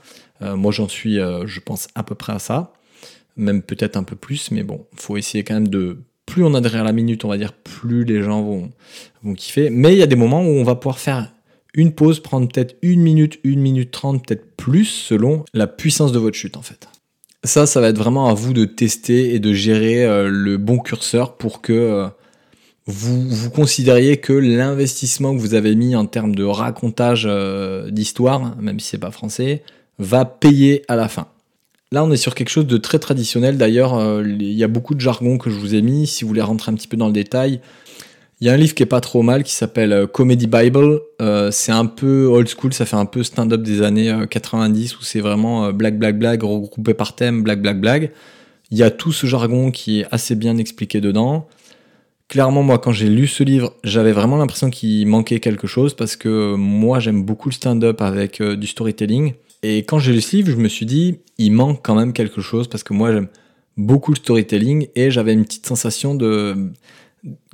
Euh, 0.41 0.55
moi, 0.55 0.71
j'en 0.71 0.87
suis, 0.87 1.17
je 1.17 1.59
pense, 1.59 1.89
à 1.93 2.01
peu 2.01 2.15
près 2.15 2.33
à 2.33 2.39
ça. 2.39 2.73
Même 3.37 3.61
peut-être 3.61 3.97
un 3.97 4.03
peu 4.03 4.15
plus, 4.15 4.49
mais 4.49 4.63
bon, 4.63 4.85
faut 4.95 5.15
essayer 5.15 5.43
quand 5.43 5.53
même 5.53 5.67
de. 5.67 5.99
Plus 6.25 6.43
on 6.43 6.55
a 6.55 6.61
de 6.61 6.67
rires 6.67 6.81
à 6.81 6.85
la 6.85 6.91
minute, 6.91 7.23
on 7.23 7.27
va 7.27 7.37
dire, 7.37 7.53
plus 7.53 8.03
les 8.03 8.23
gens 8.23 8.41
vont, 8.41 8.71
vont 9.21 9.35
kiffer. 9.35 9.69
Mais 9.69 9.93
il 9.93 9.99
y 9.99 10.03
a 10.03 10.07
des 10.07 10.15
moments 10.15 10.41
où 10.41 10.49
on 10.49 10.63
va 10.63 10.73
pouvoir 10.73 10.97
faire 10.97 11.31
une 11.75 11.93
pause, 11.93 12.19
prendre 12.19 12.47
peut-être 12.47 12.77
une 12.81 13.01
minute, 13.01 13.39
une 13.43 13.61
minute 13.61 13.91
trente, 13.91 14.25
peut-être 14.25 14.55
plus, 14.55 14.85
selon 14.85 15.45
la 15.53 15.67
puissance 15.67 16.11
de 16.11 16.19
votre 16.19 16.35
chute, 16.35 16.57
en 16.57 16.61
fait. 16.61 16.87
Ça, 17.43 17.65
ça 17.65 17.81
va 17.81 17.87
être 17.87 17.97
vraiment 17.97 18.27
à 18.27 18.35
vous 18.35 18.53
de 18.53 18.65
tester 18.65 19.33
et 19.33 19.39
de 19.39 19.51
gérer 19.51 20.05
euh, 20.05 20.29
le 20.29 20.57
bon 20.57 20.77
curseur 20.77 21.37
pour 21.37 21.61
que 21.61 21.73
euh, 21.73 22.07
vous, 22.85 23.49
considériez 23.49 24.17
que 24.17 24.33
l'investissement 24.33 25.35
que 25.35 25.39
vous 25.39 25.55
avez 25.55 25.75
mis 25.75 25.95
en 25.95 26.05
termes 26.05 26.35
de 26.35 26.43
racontage 26.43 27.25
euh, 27.27 27.89
d'histoire, 27.89 28.55
même 28.57 28.79
si 28.79 28.89
c'est 28.89 28.99
pas 28.99 29.09
français, 29.09 29.63
va 29.97 30.23
payer 30.23 30.83
à 30.87 30.95
la 30.95 31.07
fin. 31.07 31.27
Là, 31.91 32.03
on 32.03 32.11
est 32.11 32.17
sur 32.17 32.35
quelque 32.35 32.49
chose 32.49 32.67
de 32.67 32.77
très 32.77 32.99
traditionnel. 32.99 33.57
D'ailleurs, 33.57 34.21
il 34.23 34.53
y 34.53 34.63
a 34.63 34.69
beaucoup 34.69 34.95
de 34.95 35.01
jargon 35.01 35.37
que 35.37 35.49
je 35.49 35.59
vous 35.59 35.75
ai 35.75 35.81
mis. 35.81 36.07
Si 36.07 36.23
vous 36.23 36.29
voulez 36.29 36.41
rentrer 36.41 36.71
un 36.71 36.75
petit 36.75 36.87
peu 36.87 36.95
dans 36.95 37.07
le 37.07 37.13
détail, 37.13 37.59
il 38.41 38.47
y 38.47 38.49
a 38.49 38.53
un 38.53 38.57
livre 38.57 38.73
qui 38.73 38.81
est 38.81 38.87
pas 38.87 39.01
trop 39.01 39.21
mal 39.21 39.43
qui 39.43 39.53
s'appelle 39.53 39.93
euh, 39.93 40.07
Comedy 40.07 40.47
Bible. 40.47 40.99
Euh, 41.21 41.51
c'est 41.51 41.71
un 41.71 41.85
peu 41.85 42.25
old 42.25 42.49
school, 42.49 42.73
ça 42.73 42.87
fait 42.87 42.95
un 42.95 43.05
peu 43.05 43.21
stand-up 43.21 43.61
des 43.61 43.83
années 43.83 44.11
90 44.27 44.93
euh, 44.93 44.97
où 44.99 45.03
c'est 45.03 45.19
vraiment 45.19 45.71
blague, 45.71 45.99
blague, 45.99 46.17
blague, 46.17 46.43
regroupé 46.43 46.95
par 46.95 47.15
thème, 47.15 47.43
blague, 47.43 47.61
blague, 47.61 47.79
blague. 47.79 48.11
Il 48.71 48.79
y 48.79 48.83
a 48.83 48.89
tout 48.89 49.11
ce 49.11 49.27
jargon 49.27 49.69
qui 49.69 50.01
est 50.01 50.07
assez 50.11 50.33
bien 50.35 50.57
expliqué 50.57 51.01
dedans. 51.01 51.47
Clairement, 52.29 52.63
moi, 52.63 52.79
quand 52.79 52.91
j'ai 52.91 53.09
lu 53.09 53.27
ce 53.27 53.43
livre, 53.43 53.73
j'avais 53.83 54.13
vraiment 54.13 54.37
l'impression 54.37 54.71
qu'il 54.71 55.05
manquait 55.05 55.39
quelque 55.39 55.67
chose 55.67 55.93
parce 55.93 56.15
que 56.15 56.55
moi, 56.55 56.99
j'aime 56.99 57.23
beaucoup 57.23 57.49
le 57.49 57.53
stand-up 57.53 58.01
avec 58.01 58.41
du 58.41 58.65
storytelling. 58.65 59.33
Et 59.61 59.79
quand 59.79 59.99
j'ai 59.99 60.13
lu 60.13 60.21
ce 60.21 60.37
livre, 60.37 60.49
je 60.49 60.55
me 60.55 60.69
suis 60.69 60.87
dit, 60.87 61.19
il 61.37 61.51
manque 61.51 61.81
quand 61.83 61.93
même 61.93 62.13
quelque 62.13 62.41
chose 62.41 62.67
parce 62.67 62.83
que 62.83 62.93
moi, 62.93 63.11
j'aime 63.11 63.27
beaucoup 63.77 64.11
le 64.11 64.17
storytelling 64.17 64.87
et 64.95 65.11
j'avais 65.11 65.33
une 65.33 65.43
petite 65.43 65.67
sensation 65.67 66.15
de 66.15 66.71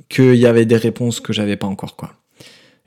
qu'il 0.08 0.36
y 0.36 0.46
avait 0.46 0.66
des 0.66 0.76
réponses 0.76 1.20
que 1.20 1.32
j'avais 1.32 1.56
pas 1.56 1.66
encore, 1.66 1.96
quoi. 1.96 2.14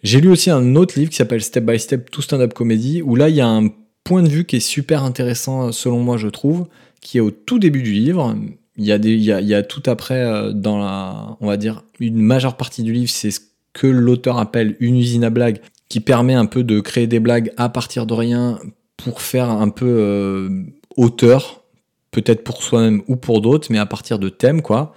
J'ai 0.04 0.20
lu 0.20 0.30
aussi 0.30 0.50
un 0.50 0.76
autre 0.76 0.98
livre 0.98 1.12
qui 1.12 1.18
s'appelle 1.18 1.42
Step 1.44 1.64
by 1.64 1.78
Step 1.78 2.10
to 2.10 2.22
Stand-Up 2.22 2.54
Comedy, 2.54 3.02
où 3.02 3.16
là, 3.16 3.30
il 3.30 3.36
y 3.36 3.42
a 3.42 3.48
un 3.48 3.70
point 4.04 4.24
de 4.24 4.30
vue 4.30 4.46
qui 4.46 4.56
est 4.56 4.62
super 4.62 5.04
intéressant, 5.04 5.72
selon 5.72 6.00
moi, 6.00 6.18
je 6.18 6.28
trouve, 6.28 6.68
qui 7.02 7.18
est 7.18 7.22
au 7.22 7.32
tout 7.32 7.60
début 7.60 7.84
du 7.84 7.92
livre. 7.92 8.36
Il 8.78 8.86
y 8.86 8.92
a, 8.92 8.98
des, 8.98 9.12
il 9.12 9.24
y 9.24 9.32
a, 9.32 9.42
il 9.42 9.48
y 9.48 9.54
a 9.54 9.62
tout 9.62 9.84
après, 9.86 10.24
euh, 10.24 10.54
dans 10.54 10.80
la, 10.80 11.38
on 11.40 11.48
va 11.48 11.58
dire, 11.58 11.84
une 12.00 12.20
majeure 12.20 12.58
partie 12.58 12.82
du 12.82 12.94
livre, 12.94 13.12
c'est 13.12 13.32
ce 13.32 13.42
que 13.74 13.88
l'auteur 13.88 14.40
appelle 14.40 14.76
une 14.80 14.98
usine 14.98 15.24
à 15.24 15.30
blagues, 15.30 15.60
qui 15.88 16.00
permet 16.00 16.34
un 16.34 16.46
peu 16.46 16.64
de 16.64 16.80
créer 16.80 17.06
des 17.06 17.20
blagues 17.20 17.52
à 17.58 17.70
partir 17.70 18.06
de 18.06 18.14
rien 18.14 18.60
pour 18.98 19.22
faire 19.22 19.50
un 19.50 19.70
peu 19.70 19.86
euh, 19.88 20.50
auteur, 20.96 21.64
peut-être 22.12 22.44
pour 22.44 22.64
soi-même 22.64 23.02
ou 23.08 23.18
pour 23.18 23.42
d'autres, 23.42 23.68
mais 23.70 23.78
à 23.78 23.86
partir 23.86 24.18
de 24.18 24.30
thèmes, 24.30 24.62
quoi. 24.62 24.96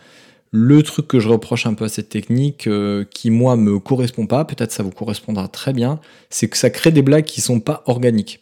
Le 0.56 0.84
truc 0.84 1.08
que 1.08 1.18
je 1.18 1.28
reproche 1.28 1.66
un 1.66 1.74
peu 1.74 1.86
à 1.86 1.88
cette 1.88 2.08
technique, 2.08 2.68
euh, 2.68 3.04
qui 3.10 3.30
moi 3.30 3.56
me 3.56 3.80
correspond 3.80 4.28
pas, 4.28 4.44
peut-être 4.44 4.70
ça 4.70 4.84
vous 4.84 4.92
correspondra 4.92 5.48
très 5.48 5.72
bien, 5.72 5.98
c'est 6.30 6.46
que 6.46 6.56
ça 6.56 6.70
crée 6.70 6.92
des 6.92 7.02
blagues 7.02 7.24
qui 7.24 7.40
sont 7.40 7.58
pas 7.58 7.82
organiques. 7.86 8.38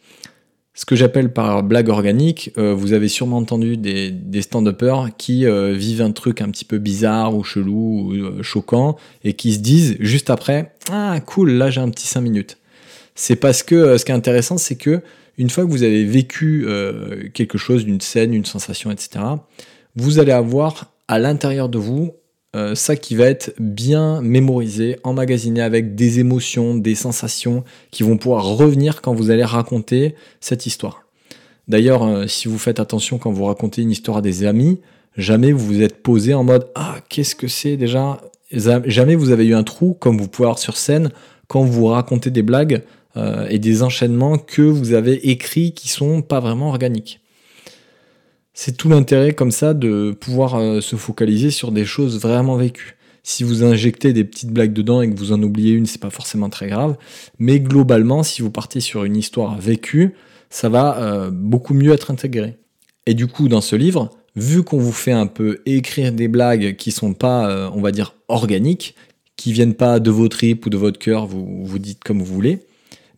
Ce 0.75 0.85
que 0.85 0.95
j'appelle 0.95 1.33
par 1.33 1.63
blague 1.63 1.89
organique, 1.89 2.51
euh, 2.59 2.75
vous 2.75 2.93
avez 2.93 3.07
sûrement 3.07 3.37
entendu 3.37 3.77
des, 3.77 4.11
des 4.11 4.43
stand-uppers 4.43 5.09
qui 5.17 5.47
euh, 5.47 5.73
vivent 5.73 6.03
un 6.03 6.11
truc 6.11 6.41
un 6.41 6.51
petit 6.51 6.65
peu 6.65 6.77
bizarre 6.77 7.35
ou 7.35 7.43
chelou 7.43 8.13
ou 8.13 8.43
choquant 8.43 8.95
et 9.23 9.33
qui 9.33 9.51
se 9.51 9.59
disent 9.59 9.97
juste 9.99 10.29
après 10.29 10.75
Ah 10.91 11.19
cool, 11.25 11.53
là 11.53 11.71
j'ai 11.71 11.81
un 11.81 11.89
petit 11.89 12.05
5 12.05 12.21
minutes. 12.21 12.59
C'est 13.15 13.37
parce 13.37 13.63
que 13.63 13.97
ce 13.97 14.05
qui 14.05 14.11
est 14.11 14.15
intéressant, 14.15 14.59
c'est 14.59 14.75
que 14.75 15.01
une 15.39 15.49
fois 15.49 15.65
que 15.65 15.71
vous 15.71 15.81
avez 15.81 16.05
vécu 16.05 16.67
quelque 17.33 17.57
chose, 17.57 17.85
d'une 17.85 18.01
scène, 18.01 18.35
une 18.35 18.45
sensation, 18.45 18.91
etc., 18.91 19.25
vous 19.95 20.19
allez 20.19 20.31
avoir 20.31 20.92
à 21.13 21.19
l'intérieur 21.19 21.69
de 21.69 21.77
vous 21.77 22.15
euh, 22.55 22.73
ça 22.73 22.95
qui 22.95 23.15
va 23.15 23.25
être 23.25 23.53
bien 23.59 24.19
mémorisé, 24.21 24.97
emmagasiné 25.03 25.61
avec 25.61 25.93
des 25.93 26.19
émotions, 26.19 26.73
des 26.73 26.95
sensations 26.95 27.63
qui 27.91 28.01
vont 28.01 28.17
pouvoir 28.17 28.45
revenir 28.45 29.01
quand 29.01 29.13
vous 29.13 29.29
allez 29.29 29.43
raconter 29.43 30.15
cette 30.39 30.65
histoire. 30.65 31.03
D'ailleurs, 31.67 32.03
euh, 32.03 32.25
si 32.25 32.47
vous 32.47 32.57
faites 32.57 32.79
attention 32.79 33.19
quand 33.19 33.31
vous 33.31 33.45
racontez 33.45 33.83
une 33.83 33.91
histoire 33.91 34.17
à 34.17 34.21
des 34.21 34.43
amis, 34.43 34.81
jamais 35.15 35.51
vous 35.51 35.65
vous 35.65 35.81
êtes 35.83 36.01
posé 36.01 36.33
en 36.33 36.43
mode 36.43 36.67
Ah, 36.73 36.95
qu'est-ce 37.09 37.35
que 37.35 37.47
c'est 37.47 37.77
déjà? 37.77 38.19
Jamais 38.51 39.13
vous 39.13 39.29
avez 39.29 39.45
eu 39.45 39.53
un 39.53 39.63
trou 39.63 39.95
comme 39.99 40.17
vous 40.17 40.27
pouvez 40.27 40.47
avoir 40.47 40.59
sur 40.59 40.77
scène 40.77 41.11
quand 41.47 41.63
vous 41.63 41.85
racontez 41.85 42.31
des 42.31 42.43
blagues 42.43 42.81
euh, 43.17 43.45
et 43.49 43.59
des 43.59 43.83
enchaînements 43.83 44.39
que 44.39 44.63
vous 44.63 44.93
avez 44.93 45.29
écrits 45.29 45.73
qui 45.73 45.89
sont 45.89 46.23
pas 46.23 46.39
vraiment 46.39 46.69
organiques. 46.69 47.22
C'est 48.65 48.77
tout 48.77 48.87
l'intérêt 48.87 49.33
comme 49.33 49.51
ça 49.51 49.73
de 49.73 50.15
pouvoir 50.17 50.55
euh, 50.55 50.79
se 50.79 50.95
focaliser 50.95 51.51
sur 51.51 51.73
des 51.73 51.83
choses 51.83 52.21
vraiment 52.21 52.55
vécues. 52.55 52.95
Si 53.21 53.43
vous 53.43 53.65
injectez 53.65 54.13
des 54.13 54.23
petites 54.23 54.51
blagues 54.51 54.71
dedans 54.71 55.01
et 55.01 55.13
que 55.13 55.19
vous 55.19 55.33
en 55.33 55.43
oubliez 55.43 55.73
une, 55.73 55.85
c'est 55.85 55.99
pas 55.99 56.09
forcément 56.09 56.49
très 56.49 56.69
grave. 56.69 56.95
Mais 57.39 57.59
globalement, 57.59 58.23
si 58.23 58.41
vous 58.41 58.51
partez 58.51 58.79
sur 58.79 59.03
une 59.03 59.17
histoire 59.17 59.59
vécue, 59.59 60.13
ça 60.49 60.69
va 60.69 60.97
euh, 60.99 61.29
beaucoup 61.29 61.73
mieux 61.73 61.91
être 61.91 62.09
intégré. 62.09 62.55
Et 63.05 63.15
du 63.15 63.27
coup, 63.27 63.49
dans 63.49 63.59
ce 63.59 63.75
livre, 63.75 64.11
vu 64.37 64.63
qu'on 64.63 64.77
vous 64.77 64.93
fait 64.93 65.11
un 65.11 65.27
peu 65.27 65.59
écrire 65.65 66.13
des 66.13 66.29
blagues 66.29 66.77
qui 66.77 66.91
sont 66.91 67.13
pas, 67.13 67.49
euh, 67.49 67.69
on 67.73 67.81
va 67.81 67.91
dire, 67.91 68.15
organiques, 68.29 68.95
qui 69.35 69.51
viennent 69.51 69.75
pas 69.75 69.99
de 69.99 70.09
vos 70.09 70.29
tripes 70.29 70.67
ou 70.67 70.69
de 70.69 70.77
votre 70.77 70.99
cœur, 70.99 71.27
vous 71.27 71.65
vous 71.65 71.79
dites 71.79 72.01
comme 72.01 72.19
vous 72.19 72.33
voulez, 72.33 72.59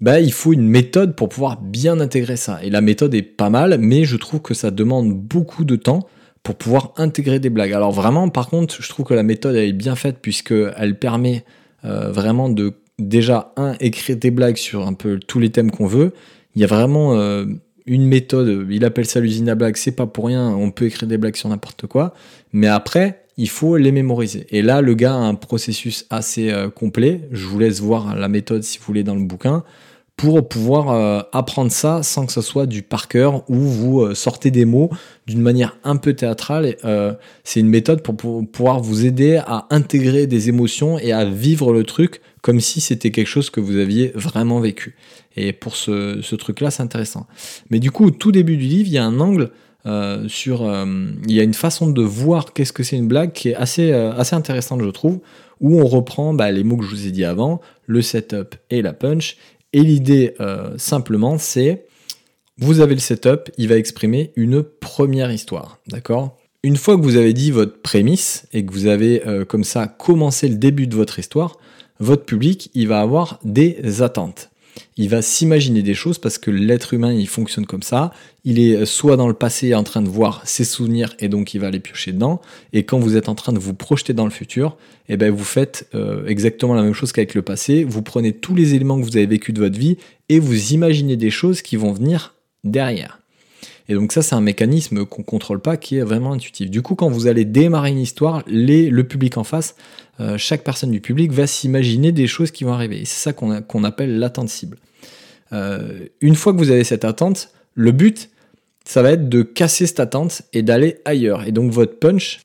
bah, 0.06 0.20
il 0.20 0.32
faut 0.32 0.54
une 0.54 0.68
méthode 0.68 1.16
pour 1.16 1.30
pouvoir 1.30 1.60
bien 1.60 2.00
intégrer 2.00 2.38
ça. 2.38 2.60
Et 2.62 2.70
la 2.70 2.82
méthode 2.82 3.16
est 3.16 3.24
pas 3.24 3.50
mal, 3.50 3.80
mais 3.80 4.06
je 4.06 4.18
trouve 4.18 4.40
que 4.40 4.54
ça 4.54 4.70
demande 4.70 5.12
beaucoup 5.12 5.66
de 5.66 5.76
temps 5.76 6.08
pour 6.44 6.54
pouvoir 6.54 6.94
intégrer 6.98 7.40
des 7.40 7.50
blagues. 7.50 7.74
Alors 7.74 7.92
vraiment, 7.92 8.30
par 8.30 8.50
contre, 8.50 8.80
je 8.80 8.88
trouve 8.88 9.08
que 9.08 9.16
la 9.16 9.24
méthode 9.24 9.56
est 9.56 9.74
bien 9.74 9.96
faite 9.96 10.18
puisqu'elle 10.22 11.00
permet 11.00 11.44
euh, 11.86 12.12
vraiment 12.12 12.50
de 12.50 12.74
déjà, 13.00 13.52
un, 13.58 13.74
écrire 13.80 14.16
des 14.16 14.30
blagues 14.30 14.58
sur 14.58 14.86
un 14.86 14.94
peu 14.94 15.18
tous 15.18 15.40
les 15.40 15.50
thèmes 15.50 15.72
qu'on 15.72 15.88
veut. 15.88 16.14
Il 16.54 16.62
y 16.62 16.64
a 16.64 16.68
vraiment 16.68 17.16
euh, 17.16 17.46
une 17.88 18.06
méthode, 18.06 18.68
il 18.70 18.86
appelle 18.86 19.08
ça 19.08 19.20
l'usine 19.20 19.50
à 19.50 19.56
blagues, 19.56 19.76
c'est 19.76 19.96
pas 19.96 20.06
pour 20.06 20.28
rien, 20.28 20.50
on 20.50 20.70
peut 20.70 20.86
écrire 20.86 21.10
des 21.10 21.18
blagues 21.18 21.36
sur 21.36 21.50
n'importe 21.50 21.88
quoi. 21.88 22.14
Mais 22.54 22.68
après, 22.68 23.24
il 23.38 23.50
faut 23.50 23.76
les 23.76 23.92
mémoriser. 23.92 24.46
Et 24.52 24.62
là, 24.62 24.82
le 24.82 24.94
gars 24.94 25.16
a 25.16 25.18
un 25.18 25.34
processus 25.34 26.06
assez 26.12 26.52
euh, 26.52 26.70
complet. 26.70 27.22
Je 27.32 27.48
vous 27.48 27.58
laisse 27.58 27.80
voir 27.80 28.16
la 28.16 28.28
méthode 28.28 28.62
si 28.62 28.78
vous 28.78 28.84
voulez 28.86 29.04
dans 29.04 29.16
le 29.16 29.24
bouquin 29.24 29.64
pour 30.18 30.48
pouvoir 30.48 30.92
euh, 30.92 31.22
apprendre 31.34 31.72
ça 31.72 32.02
sans 32.02 32.26
que 32.26 32.32
ce 32.32 32.42
soit 32.42 32.66
du 32.66 32.84
par 32.84 33.08
cœur 33.08 33.44
où 33.50 33.56
vous 33.56 34.02
euh, 34.02 34.16
sortez 34.16 34.50
des 34.50 34.66
mots 34.66 34.90
d'une 35.28 35.42
manière 35.42 35.78
un 35.84 35.98
peu 35.98 36.14
théâtrale. 36.14 36.78
c'est 37.44 37.60
une 37.60 37.70
méthode 37.70 38.02
pour, 38.02 38.16
pouvoir 38.16 38.80
vous 38.80 39.06
aider 39.06 39.38
à 39.46 39.68
intégrer 39.72 40.28
des 40.28 40.50
émotions 40.50 40.98
et 41.00 41.12
à 41.12 41.26
vivre 41.26 41.74
le 41.74 41.84
truc 41.84 42.22
comme 42.42 42.60
si 42.60 42.80
c'était 42.80 43.10
quelque 43.10 43.28
chose 43.28 43.50
que 43.50 43.60
vous 43.60 43.78
aviez 43.78 44.12
vraiment 44.14 44.60
vécu. 44.60 44.96
Et 45.36 45.52
pour 45.52 45.76
ce, 45.76 46.36
truc-là, 46.36 46.72
c'est 46.72 46.84
intéressant. 46.84 47.26
Mais 47.70 47.80
du 47.80 47.92
coup, 47.92 48.06
au 48.06 48.12
tout 48.12 48.32
début 48.32 48.58
du 48.58 48.66
livre, 48.66 48.88
il 48.88 48.94
y 48.94 48.98
a 48.98 49.04
un 49.04 49.20
angle 49.20 49.50
euh, 49.86 50.28
sur, 50.28 50.64
euh, 50.64 50.86
il 51.28 51.34
y 51.34 51.40
a 51.40 51.44
une 51.44 51.54
façon 51.54 51.90
de 51.90 52.02
voir 52.02 52.54
qu'est-ce 52.54 52.74
que 52.74 52.84
c'est 52.84 52.98
une 52.98 53.08
blague 53.08 53.34
qui 53.34 53.50
est 53.50 53.56
assez, 53.56 53.92
euh, 53.92 54.14
assez 54.14 54.36
intéressante, 54.36 54.82
je 54.82 54.90
trouve, 54.90 55.20
où 55.60 55.80
on 55.80 55.86
reprend 55.86 56.34
bah, 56.34 56.52
les 56.52 56.64
mots 56.64 56.78
que 56.78 56.86
je 56.86 56.90
vous 56.90 57.08
ai 57.08 57.12
dit 57.12 57.26
avant, 57.26 57.62
le 57.86 58.02
setup 58.02 58.56
et 58.70 58.82
la 58.82 58.94
punch. 58.94 59.38
Et 59.76 59.84
l'idée, 59.84 60.34
simplement, 60.78 61.38
c'est 61.38 61.86
vous 62.58 62.80
avez 62.80 62.94
le 62.94 63.02
setup, 63.02 63.52
il 63.58 63.68
va 63.68 63.76
exprimer 63.76 64.32
une 64.38 64.64
première 64.64 65.34
histoire, 65.34 65.80
d'accord? 65.88 66.38
Une 66.64 66.78
fois 66.78 66.96
que 66.96 67.02
vous 67.02 67.18
avez 67.18 67.34
dit 67.34 67.52
votre 67.52 67.82
prémisse 67.82 68.48
et 68.54 68.66
que 68.66 68.72
vous 68.72 68.86
avez 68.86 69.22
comme 69.50 69.66
ça 69.66 69.88
commencé 69.88 70.48
le 70.48 70.56
début 70.56 70.88
de 70.88 70.96
votre 70.96 71.20
histoire, 71.20 71.58
votre 72.00 72.24
public, 72.24 72.72
il 72.74 72.88
va 72.88 73.02
avoir 73.02 73.42
des 73.44 74.02
attentes 74.02 74.50
il 74.98 75.10
va 75.10 75.22
s'imaginer 75.22 75.82
des 75.82 75.94
choses 75.94 76.18
parce 76.18 76.38
que 76.38 76.52
l'être 76.52 76.94
humain, 76.94 77.14
il 77.14 77.28
fonctionne 77.28 77.66
comme 77.66 77.84
ça. 77.84 78.12
Il 78.44 78.60
est 78.60 78.86
soit 78.86 79.18
dans 79.18 79.28
le 79.28 79.34
passé 79.34 79.74
en 79.76 79.84
train 79.84 80.02
de 80.02 80.10
voir 80.10 80.42
ses 80.46 80.64
souvenirs 80.64 81.16
et 81.20 81.28
donc 81.28 81.54
il 81.54 81.60
va 81.60 81.72
les 81.72 81.80
piocher 81.80 82.12
dedans. 82.12 82.42
Et 82.74 82.84
quand 82.84 83.00
vous 83.00 83.18
êtes 83.18 83.30
en 83.30 83.36
train 83.36 83.54
de 83.54 83.60
vous 83.60 83.74
projeter 83.74 84.14
dans 84.14 84.26
le 84.26 84.32
futur, 84.32 84.78
eh 85.10 85.18
ben 85.18 85.32
vous 85.32 85.44
faites 85.44 85.88
euh, 85.96 86.26
exactement 86.28 86.74
la 86.74 86.84
même 86.84 86.94
chose 86.94 87.12
qu'avec 87.12 87.34
le 87.34 87.42
passé. 87.42 87.84
Vous 87.84 88.02
prenez 88.02 88.34
tous 88.34 88.56
les 88.56 88.74
éléments 88.74 89.00
que 89.00 89.06
vous 89.06 89.18
avez 89.18 89.26
vécu 89.26 89.54
de 89.54 89.62
votre 89.62 89.78
vie 89.78 89.98
et 90.30 90.40
vous 90.40 90.74
imaginez 90.74 91.18
des 91.18 91.32
choses 91.32 91.62
qui 91.62 91.76
vont 91.76 91.92
venir 91.92 92.36
derrière. 92.64 93.20
Et 93.88 93.94
donc 93.94 94.12
ça, 94.12 94.22
c'est 94.22 94.36
un 94.36 94.42
mécanisme 94.42 95.06
qu'on 95.06 95.24
contrôle 95.24 95.60
pas, 95.60 95.78
qui 95.78 95.98
est 95.98 96.04
vraiment 96.04 96.34
intuitif. 96.34 96.70
Du 96.70 96.82
coup, 96.82 96.96
quand 96.96 97.10
vous 97.10 97.28
allez 97.28 97.46
démarrer 97.46 97.92
une 97.92 98.00
histoire, 98.00 98.44
le 98.48 99.02
public 99.04 99.38
en 99.38 99.44
face, 99.44 99.76
euh, 100.20 100.38
chaque 100.38 100.64
personne 100.64 100.92
du 100.92 101.02
public 101.02 101.32
va 101.32 101.46
s'imaginer 101.46 102.12
des 102.12 102.28
choses 102.28 102.52
qui 102.52 102.64
vont 102.64 102.74
arriver. 102.74 103.04
C'est 103.06 103.22
ça 103.22 103.34
qu'on 103.34 103.84
appelle 103.84 104.18
l'attente 104.18 104.50
cible. 104.50 104.78
Euh, 105.54 106.08
une 106.22 106.36
fois 106.36 106.54
que 106.54 106.58
vous 106.58 106.72
avez 106.72 106.84
cette 106.84 107.06
attente, 107.06 107.50
le 107.76 107.92
but, 107.92 108.30
ça 108.86 109.02
va 109.02 109.12
être 109.12 109.30
de 109.30 109.42
casser 109.42 109.86
cette 109.86 110.00
attente 110.00 110.44
et 110.54 110.64
d'aller 110.64 110.98
ailleurs. 111.06 111.44
Et 111.46 111.52
donc 111.52 111.72
votre 111.72 112.00
punch, 112.00 112.42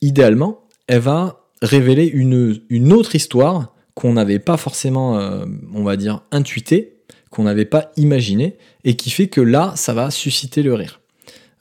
idéalement, 0.00 0.60
elle 0.86 1.00
va 1.00 1.44
révéler 1.62 2.06
une, 2.06 2.60
une 2.68 2.92
autre 2.92 3.14
histoire 3.14 3.74
qu'on 3.94 4.14
n'avait 4.14 4.38
pas 4.38 4.56
forcément, 4.56 5.18
euh, 5.18 5.44
on 5.74 5.84
va 5.84 5.96
dire, 5.96 6.22
intuitée, 6.30 6.99
qu'on 7.30 7.44
n'avait 7.44 7.64
pas 7.64 7.92
imaginé, 7.96 8.56
et 8.84 8.96
qui 8.96 9.10
fait 9.10 9.28
que 9.28 9.40
là, 9.40 9.72
ça 9.76 9.94
va 9.94 10.10
susciter 10.10 10.62
le 10.62 10.74
rire. 10.74 11.00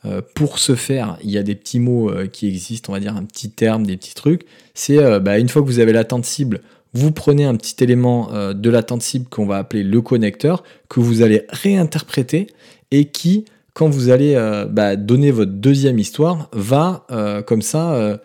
Euh, 0.06 0.22
pour 0.36 0.60
ce 0.60 0.76
faire, 0.76 1.18
il 1.24 1.30
y 1.30 1.38
a 1.38 1.44
des 1.44 1.56
petits 1.56 1.80
mots 1.80 2.12
qui 2.32 2.48
existent, 2.48 2.92
on 2.92 2.96
va 2.96 3.00
dire 3.00 3.16
un 3.16 3.26
petit 3.26 3.50
terme, 3.50 3.86
des 3.86 3.98
petits 3.98 4.16
trucs. 4.16 4.46
C'est 4.74 5.20
bah, 5.20 5.38
une 5.38 5.50
fois 5.50 5.62
que 5.62 5.68
vous 5.68 5.80
avez 5.80 5.94
l'attente 5.94 6.26
cible, 6.26 6.62
vous 6.94 7.12
prenez 7.12 7.46
un 7.46 7.56
petit 7.56 7.84
élément 7.84 8.34
euh, 8.34 8.54
de 8.54 8.70
l'attente 8.70 9.02
cible 9.02 9.28
qu'on 9.30 9.46
va 9.46 9.58
appeler 9.58 9.84
le 9.84 10.02
connecteur, 10.02 10.64
que 10.88 11.00
vous 11.00 11.22
allez 11.22 11.44
réinterpréter 11.50 12.48
et 12.92 13.06
qui, 13.06 13.46
quand 13.74 13.90
vous 13.90 14.10
allez 14.10 14.36
euh, 14.36 14.66
bah, 14.66 14.96
donner 14.96 15.32
votre 15.32 15.52
deuxième 15.52 16.00
histoire, 16.00 16.50
va 16.52 17.06
euh, 17.12 17.42
comme 17.42 17.62
ça 17.62 18.20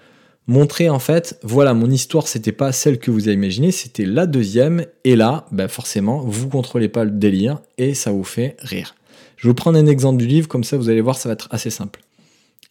montrer 0.47 0.89
en 0.91 0.99
fait, 0.99 1.39
voilà, 1.43 1.75
mon 1.75 1.91
histoire, 1.91 2.29
c'était 2.29 2.53
pas 2.53 2.73
celle 2.73 2.99
que 2.99 3.11
vous 3.11 3.29
avez 3.29 3.35
imaginée, 3.35 3.71
c'était 3.71 4.05
la 4.05 4.27
deuxième, 4.27 4.87
et 5.05 5.17
là, 5.17 5.47
bah, 5.53 5.69
forcément, 5.69 6.21
vous 6.21 6.49
contrôlez 6.49 6.89
pas 6.89 7.05
le 7.05 7.11
délire 7.11 7.61
et 7.79 7.95
ça 7.95 8.11
vous 8.11 8.25
fait 8.25 8.57
rire. 8.61 8.95
Je 9.37 9.47
vais 9.47 9.51
vous 9.51 9.55
prendre 9.55 9.79
un 9.79 9.87
exemple 9.87 10.19
du 10.19 10.27
livre, 10.27 10.49
comme 10.49 10.65
ça 10.65 10.77
vous 10.77 10.89
allez 10.89 11.01
voir, 11.01 11.17
ça 11.17 11.29
va 11.29 11.33
être 11.33 11.49
assez 11.51 11.71
simple. 11.71 12.01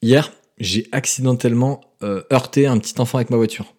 Hier, 0.02 0.32
j'ai 0.60 0.88
accidentellement 0.92 1.82
heurté 2.32 2.68
un 2.68 2.78
petit 2.78 3.00
enfant 3.00 3.18
avec 3.18 3.30
ma 3.30 3.38
voiture. 3.38 3.74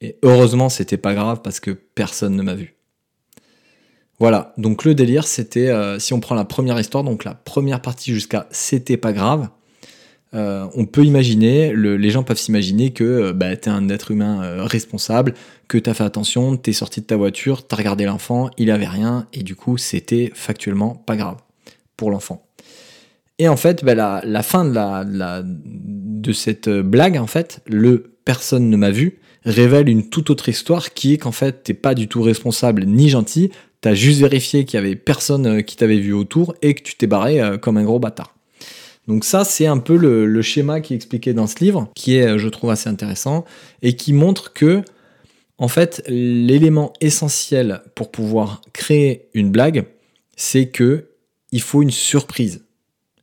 Et 0.00 0.16
heureusement, 0.22 0.68
c'était 0.68 0.96
pas 0.96 1.14
grave 1.14 1.40
parce 1.42 1.60
que 1.60 1.70
personne 1.70 2.36
ne 2.36 2.42
m'a 2.42 2.54
vu. 2.54 2.76
Voilà, 4.18 4.52
donc 4.58 4.84
le 4.84 4.94
délire, 4.94 5.26
c'était, 5.26 5.68
euh, 5.68 5.98
si 5.98 6.12
on 6.12 6.20
prend 6.20 6.34
la 6.34 6.44
première 6.44 6.78
histoire, 6.78 7.04
donc 7.04 7.24
la 7.24 7.34
première 7.34 7.80
partie 7.80 8.12
jusqu'à 8.12 8.46
c'était 8.50 8.98
pas 8.98 9.14
grave, 9.14 9.48
euh, 10.34 10.66
on 10.74 10.86
peut 10.86 11.04
imaginer, 11.04 11.74
les 11.74 12.10
gens 12.10 12.22
peuvent 12.22 12.38
s'imaginer 12.38 12.92
que 12.92 13.04
euh, 13.04 13.32
bah, 13.32 13.56
t'es 13.56 13.70
un 13.70 13.88
être 13.88 14.10
humain 14.10 14.64
responsable, 14.64 15.34
que 15.68 15.78
t'as 15.78 15.94
fait 15.94 16.04
attention, 16.04 16.56
t'es 16.56 16.72
sorti 16.72 17.00
de 17.00 17.06
ta 17.06 17.16
voiture, 17.16 17.66
t'as 17.66 17.76
regardé 17.76 18.04
l'enfant, 18.04 18.50
il 18.58 18.70
avait 18.70 18.86
rien, 18.86 19.26
et 19.32 19.42
du 19.42 19.56
coup 19.56 19.76
c'était 19.78 20.30
factuellement 20.34 20.94
pas 20.94 21.16
grave 21.16 21.36
pour 21.96 22.10
l'enfant. 22.10 22.46
Et 23.38 23.48
en 23.48 23.56
fait, 23.56 23.84
bah, 23.84 23.94
la, 23.94 24.42
fin 24.42 24.64
de, 24.66 24.74
la, 24.74 25.42
de 25.44 26.32
cette 26.32 26.68
blague, 26.68 27.16
en 27.16 27.26
fait, 27.26 27.62
le 27.66 28.18
personne 28.24 28.68
ne 28.68 28.76
m'a 28.76 28.90
vu, 28.90 29.20
révèle 29.44 29.88
une 29.88 30.08
toute 30.08 30.30
autre 30.30 30.48
histoire 30.48 30.92
qui 30.92 31.14
est 31.14 31.18
qu'en 31.18 31.32
fait, 31.32 31.62
t'es 31.64 31.74
pas 31.74 31.94
du 31.94 32.08
tout 32.08 32.22
responsable 32.22 32.84
ni 32.84 33.08
gentil, 33.08 33.50
t'as 33.80 33.94
juste 33.94 34.20
vérifié 34.20 34.64
qu'il 34.64 34.78
y 34.78 34.82
avait 34.82 34.96
personne 34.96 35.46
euh, 35.46 35.60
qui 35.62 35.76
t'avait 35.76 35.98
vu 35.98 36.12
autour 36.12 36.54
et 36.62 36.74
que 36.74 36.82
tu 36.82 36.96
t'es 36.96 37.06
barré 37.06 37.40
euh, 37.40 37.58
comme 37.58 37.76
un 37.76 37.84
gros 37.84 37.98
bâtard. 37.98 38.34
Donc 39.10 39.24
ça, 39.24 39.42
c'est 39.42 39.66
un 39.66 39.78
peu 39.78 39.96
le, 39.96 40.40
schéma 40.40 40.80
qui 40.80 40.92
est 40.92 40.96
expliqué 40.96 41.34
dans 41.34 41.48
ce 41.48 41.56
livre, 41.58 41.90
qui 41.96 42.14
est, 42.14 42.28
euh, 42.28 42.38
je 42.38 42.48
trouve, 42.48 42.70
assez 42.70 42.88
intéressant, 42.88 43.44
et 43.82 43.96
qui 43.96 44.12
montre 44.12 44.52
que, 44.52 44.82
en 45.58 45.66
fait, 45.66 46.00
l'élément 46.06 46.92
essentiel 47.00 47.82
pour 47.96 48.12
pouvoir 48.12 48.62
créer 48.72 49.28
une 49.34 49.50
blague, 49.50 49.86
c'est 50.36 50.68
que 50.68 51.08
il 51.50 51.60
faut 51.60 51.82
une 51.82 51.90
surprise. 51.90 52.64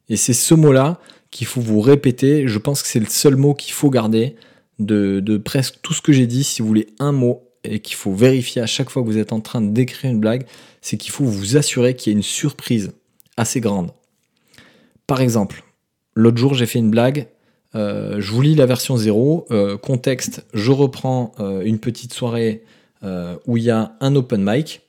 Et 0.09 0.17
c'est 0.17 0.33
ce 0.33 0.53
mot-là 0.53 0.99
qu'il 1.31 1.47
faut 1.47 1.61
vous 1.61 1.79
répéter. 1.79 2.49
Je 2.49 2.59
pense 2.59 2.81
que 2.81 2.89
c'est 2.89 2.99
le 2.99 3.05
seul 3.05 3.37
mot 3.37 3.53
qu'il 3.53 3.71
faut 3.71 3.89
garder 3.89 4.35
de, 4.79 5.37
presque 5.37 5.75
tout 5.81 5.93
ce 5.93 6.01
que 6.01 6.11
j'ai 6.11 6.27
dit, 6.27 6.43
si 6.43 6.61
vous 6.61 6.67
voulez 6.67 6.87
un 6.99 7.13
mot, 7.13 7.43
et 7.63 7.79
qu'il 7.79 7.95
faut 7.95 8.13
vérifier 8.13 8.61
à 8.61 8.67
chaque 8.67 8.89
fois 8.89 9.03
que 9.03 9.07
vous 9.07 9.19
êtes 9.19 9.31
en 9.31 9.39
train 9.39 9.61
de 9.61 9.71
décrire 9.71 10.11
une 10.11 10.19
blague, 10.19 10.45
c'est 10.81 10.97
qu'il 10.97 11.11
faut 11.13 11.23
vous 11.23 11.55
assurer 11.55 11.95
qu'il 11.95 12.11
y 12.11 12.13
a 12.13 12.17
une 12.17 12.23
surprise 12.23 12.91
assez 13.37 13.61
grande. 13.61 13.91
Par 15.05 15.21
exemple, 15.21 15.63
l'autre 16.17 16.37
jour 16.37 16.53
j'ai 16.53 16.65
fait 16.65 16.79
une 16.79 16.89
blague, 16.89 17.27
euh, 17.75 18.19
je 18.19 18.31
vous 18.31 18.41
lis 18.41 18.55
la 18.55 18.65
version 18.65 18.97
0, 18.97 19.45
euh, 19.51 19.77
contexte, 19.77 20.43
je 20.53 20.71
reprends 20.71 21.33
euh, 21.39 21.61
une 21.61 21.79
petite 21.79 22.13
soirée 22.13 22.63
où 23.45 23.55
il 23.55 23.63
y 23.63 23.69
a 23.69 23.95
un 24.01 24.15
open 24.15 24.43
mic, 24.43 24.81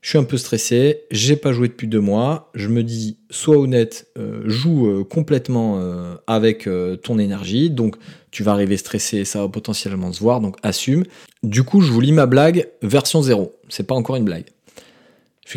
je 0.00 0.08
suis 0.08 0.18
un 0.18 0.24
peu 0.24 0.38
stressé, 0.38 1.02
j'ai 1.10 1.36
pas 1.36 1.52
joué 1.52 1.68
depuis 1.68 1.86
deux 1.86 2.00
mois, 2.00 2.50
je 2.54 2.68
me 2.68 2.82
dis, 2.82 3.18
sois 3.28 3.58
honnête, 3.58 4.08
joue 4.46 5.04
complètement 5.04 5.80
avec 6.26 6.68
ton 7.02 7.18
énergie, 7.18 7.70
donc 7.70 7.96
tu 8.32 8.42
vas 8.42 8.52
arriver 8.52 8.76
stressé, 8.76 9.24
ça 9.24 9.42
va 9.42 9.48
potentiellement 9.48 10.10
se 10.12 10.20
voir, 10.20 10.40
donc 10.40 10.56
assume. 10.64 11.04
Du 11.44 11.62
coup, 11.62 11.80
je 11.80 11.92
vous 11.92 12.00
lis 12.00 12.12
ma 12.12 12.26
blague, 12.26 12.66
version 12.82 13.22
0, 13.22 13.52
c'est 13.68 13.86
pas 13.86 13.94
encore 13.94 14.16
une 14.16 14.24
blague. 14.24 14.46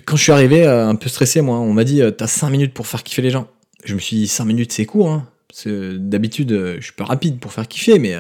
Quand 0.05 0.17
je 0.17 0.23
suis 0.23 0.33
arrivé 0.33 0.67
un 0.67 0.95
peu 0.95 1.09
stressé, 1.09 1.41
moi, 1.41 1.57
on 1.57 1.73
m'a 1.73 1.85
dit, 1.85 2.01
t'as 2.15 2.27
5 2.27 2.49
minutes 2.49 2.73
pour 2.73 2.85
faire 2.85 3.01
kiffer 3.01 3.23
les 3.23 3.31
gens. 3.31 3.47
Je 3.85 3.95
me 3.95 3.99
suis 3.99 4.17
dit, 4.17 4.27
5 4.27 4.45
minutes 4.45 4.71
c'est 4.71 4.85
court, 4.85 5.09
hein. 5.09 5.29
D'habitude, 5.65 6.49
je 6.49 6.81
suis 6.81 6.93
pas 6.93 7.03
rapide 7.03 7.39
pour 7.39 7.53
faire 7.53 7.67
kiffer, 7.67 7.99
mais 7.99 8.15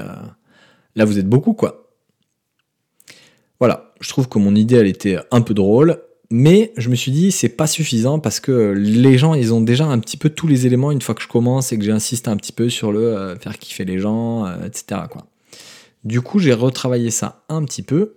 là 0.95 1.05
vous 1.05 1.17
êtes 1.17 1.27
beaucoup, 1.27 1.53
quoi. 1.53 1.89
Voilà, 3.59 3.93
je 4.01 4.09
trouve 4.09 4.29
que 4.29 4.37
mon 4.37 4.55
idée, 4.55 4.75
elle 4.75 4.87
était 4.87 5.17
un 5.31 5.41
peu 5.41 5.53
drôle. 5.53 5.99
Mais 6.35 6.73
je 6.77 6.89
me 6.89 6.95
suis 6.95 7.11
dit, 7.11 7.31
c'est 7.31 7.47
pas 7.47 7.67
suffisant 7.67 8.17
parce 8.17 8.39
que 8.39 8.73
les 8.75 9.19
gens, 9.19 9.35
ils 9.35 9.53
ont 9.53 9.61
déjà 9.61 9.85
un 9.85 9.99
petit 9.99 10.17
peu 10.17 10.29
tous 10.29 10.47
les 10.47 10.65
éléments 10.65 10.91
une 10.91 11.01
fois 11.01 11.13
que 11.13 11.21
je 11.21 11.27
commence 11.27 11.71
et 11.71 11.77
que 11.77 11.85
j'insiste 11.85 12.27
un 12.27 12.35
petit 12.37 12.51
peu 12.51 12.69
sur 12.69 12.91
le 12.91 13.15
euh, 13.15 13.35
faire 13.37 13.59
kiffer 13.59 13.85
les 13.85 13.99
gens, 13.99 14.45
euh, 14.47 14.65
etc. 14.65 15.01
Quoi. 15.11 15.27
Du 16.03 16.21
coup, 16.21 16.39
j'ai 16.39 16.53
retravaillé 16.53 17.11
ça 17.11 17.43
un 17.49 17.63
petit 17.63 17.83
peu 17.83 18.15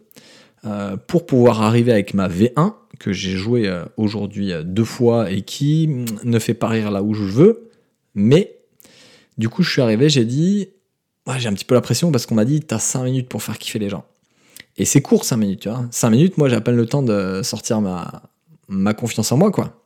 euh, 0.64 0.96
pour 0.96 1.26
pouvoir 1.26 1.62
arriver 1.62 1.92
avec 1.92 2.14
ma 2.14 2.28
V1 2.28 2.74
que 2.98 3.12
j'ai 3.12 3.36
joué 3.36 3.70
aujourd'hui 3.96 4.52
deux 4.64 4.84
fois 4.84 5.30
et 5.30 5.42
qui 5.42 5.86
mm, 5.88 6.04
ne 6.24 6.38
fait 6.38 6.54
pas 6.54 6.68
rire 6.68 6.90
là 6.90 7.02
où 7.02 7.14
je 7.14 7.24
veux. 7.24 7.70
Mais 8.14 8.56
du 9.38 9.48
coup, 9.48 9.62
je 9.62 9.70
suis 9.70 9.82
arrivé, 9.82 10.08
j'ai 10.08 10.24
dit, 10.24 10.68
j'ai 11.36 11.48
un 11.48 11.52
petit 11.52 11.64
peu 11.64 11.74
la 11.74 11.80
pression 11.80 12.10
parce 12.10 12.26
qu'on 12.26 12.34
m'a 12.34 12.44
dit, 12.44 12.60
t'as 12.60 12.78
5 12.78 13.04
minutes 13.04 13.28
pour 13.28 13.42
faire 13.42 13.58
kiffer 13.58 13.78
les 13.78 13.88
gens. 13.88 14.04
Et 14.78 14.84
c'est 14.84 15.02
court 15.02 15.24
5 15.24 15.36
minutes, 15.36 15.60
tu 15.60 15.68
vois. 15.68 15.86
5 15.90 16.10
minutes, 16.10 16.38
moi 16.38 16.48
j'appelle 16.48 16.76
le 16.76 16.86
temps 16.86 17.02
de 17.02 17.42
sortir 17.42 17.80
ma, 17.80 18.22
ma 18.68 18.94
confiance 18.94 19.32
en 19.32 19.36
moi, 19.36 19.50
quoi. 19.50 19.82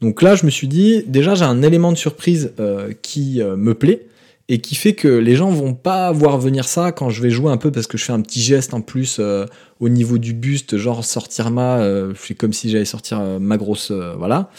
Donc 0.00 0.20
là, 0.20 0.34
je 0.34 0.44
me 0.44 0.50
suis 0.50 0.68
dit, 0.68 1.04
déjà 1.06 1.34
j'ai 1.34 1.44
un 1.44 1.62
élément 1.62 1.90
de 1.90 1.96
surprise 1.96 2.52
euh, 2.60 2.92
qui 3.00 3.40
euh, 3.40 3.56
me 3.56 3.74
plaît 3.74 4.06
et 4.48 4.60
qui 4.60 4.74
fait 4.74 4.94
que 4.94 5.08
les 5.08 5.34
gens 5.34 5.50
vont 5.50 5.74
pas 5.74 6.12
voir 6.12 6.38
venir 6.38 6.66
ça 6.66 6.92
quand 6.92 7.10
je 7.10 7.20
vais 7.20 7.30
jouer 7.30 7.50
un 7.50 7.56
peu 7.56 7.72
parce 7.72 7.86
que 7.86 7.98
je 7.98 8.04
fais 8.04 8.12
un 8.12 8.20
petit 8.20 8.40
geste 8.40 8.74
en 8.74 8.80
plus 8.80 9.16
euh, 9.18 9.46
au 9.80 9.88
niveau 9.88 10.18
du 10.18 10.32
buste, 10.32 10.76
genre 10.76 11.04
sortir 11.04 11.50
ma, 11.50 11.82
je 11.82 12.14
fais 12.14 12.34
comme 12.34 12.52
si 12.52 12.70
j'allais 12.70 12.84
sortir 12.84 13.20
ma 13.40 13.56
grosse, 13.56 13.90
voilà. 13.90 14.50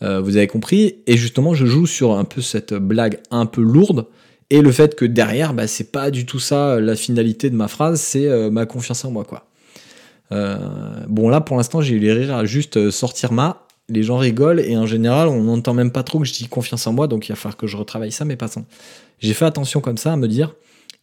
vous 0.00 0.36
avez 0.36 0.46
compris. 0.46 0.96
Et 1.06 1.16
justement, 1.16 1.54
je 1.54 1.66
joue 1.66 1.86
sur 1.86 2.16
un 2.16 2.24
peu 2.24 2.40
cette 2.40 2.72
blague 2.72 3.20
un 3.30 3.46
peu 3.46 3.60
lourde 3.60 4.06
et 4.52 4.60
le 4.60 4.70
fait 4.70 4.94
que 4.94 5.06
derrière, 5.06 5.54
bah, 5.54 5.66
c'est 5.66 5.92
pas 5.92 6.10
du 6.10 6.26
tout 6.26 6.38
ça 6.38 6.78
la 6.78 6.94
finalité 6.94 7.48
de 7.48 7.56
ma 7.56 7.68
phrase, 7.68 8.02
c'est 8.02 8.28
euh, 8.28 8.50
ma 8.50 8.66
confiance 8.66 9.02
en 9.06 9.10
moi, 9.10 9.24
quoi. 9.24 9.46
Euh, 10.30 10.58
bon, 11.08 11.30
là, 11.30 11.40
pour 11.40 11.56
l'instant, 11.56 11.80
j'ai 11.80 11.94
eu 11.94 11.98
les 11.98 12.12
rires 12.12 12.36
à 12.36 12.44
juste 12.44 12.76
euh, 12.76 12.90
sortir 12.90 13.32
ma. 13.32 13.66
Les 13.92 14.02
gens 14.02 14.16
rigolent 14.16 14.60
et 14.60 14.76
en 14.76 14.86
général, 14.86 15.28
on 15.28 15.42
n'entend 15.42 15.74
même 15.74 15.92
pas 15.92 16.02
trop 16.02 16.18
que 16.18 16.24
je 16.24 16.32
dis 16.32 16.48
confiance 16.48 16.86
en 16.86 16.92
moi, 16.92 17.06
donc 17.06 17.28
il 17.28 17.32
va 17.32 17.36
falloir 17.36 17.56
que 17.56 17.66
je 17.66 17.76
retravaille 17.76 18.12
ça, 18.12 18.24
mais 18.24 18.36
passons. 18.36 18.64
J'ai 19.18 19.34
fait 19.34 19.44
attention 19.44 19.80
comme 19.80 19.98
ça 19.98 20.12
à 20.12 20.16
me 20.16 20.28
dire, 20.28 20.54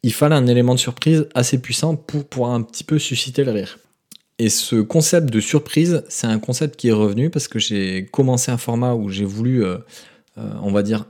il 0.03 0.13
fallait 0.13 0.35
un 0.35 0.47
élément 0.47 0.73
de 0.73 0.79
surprise 0.79 1.27
assez 1.35 1.61
puissant 1.61 1.95
pour 1.95 2.25
pouvoir 2.25 2.51
un 2.51 2.61
petit 2.61 2.83
peu 2.83 2.99
susciter 2.99 3.43
le 3.43 3.51
rire. 3.51 3.79
Et 4.39 4.49
ce 4.49 4.77
concept 4.77 5.29
de 5.29 5.39
surprise, 5.39 6.03
c'est 6.09 6.27
un 6.27 6.39
concept 6.39 6.77
qui 6.77 6.87
est 6.87 6.93
revenu 6.93 7.29
parce 7.29 7.47
que 7.47 7.59
j'ai 7.59 8.05
commencé 8.05 8.51
un 8.51 8.57
format 8.57 8.93
où 8.95 9.09
j'ai 9.09 9.25
voulu, 9.25 9.63
on 10.37 10.71
va 10.71 10.81
dire, 10.81 11.05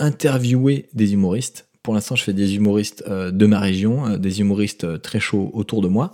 interviewer 0.00 0.88
des 0.94 1.12
humoristes. 1.12 1.68
Pour 1.82 1.94
l'instant, 1.94 2.16
je 2.16 2.24
fais 2.24 2.32
des 2.32 2.56
humoristes 2.56 3.04
euh, 3.08 3.30
de 3.30 3.46
ma 3.46 3.60
région, 3.60 4.06
euh, 4.06 4.16
des 4.16 4.40
humoristes 4.40 4.84
euh, 4.84 4.98
très 4.98 5.20
chauds 5.20 5.50
autour 5.54 5.80
de 5.80 5.88
moi. 5.88 6.12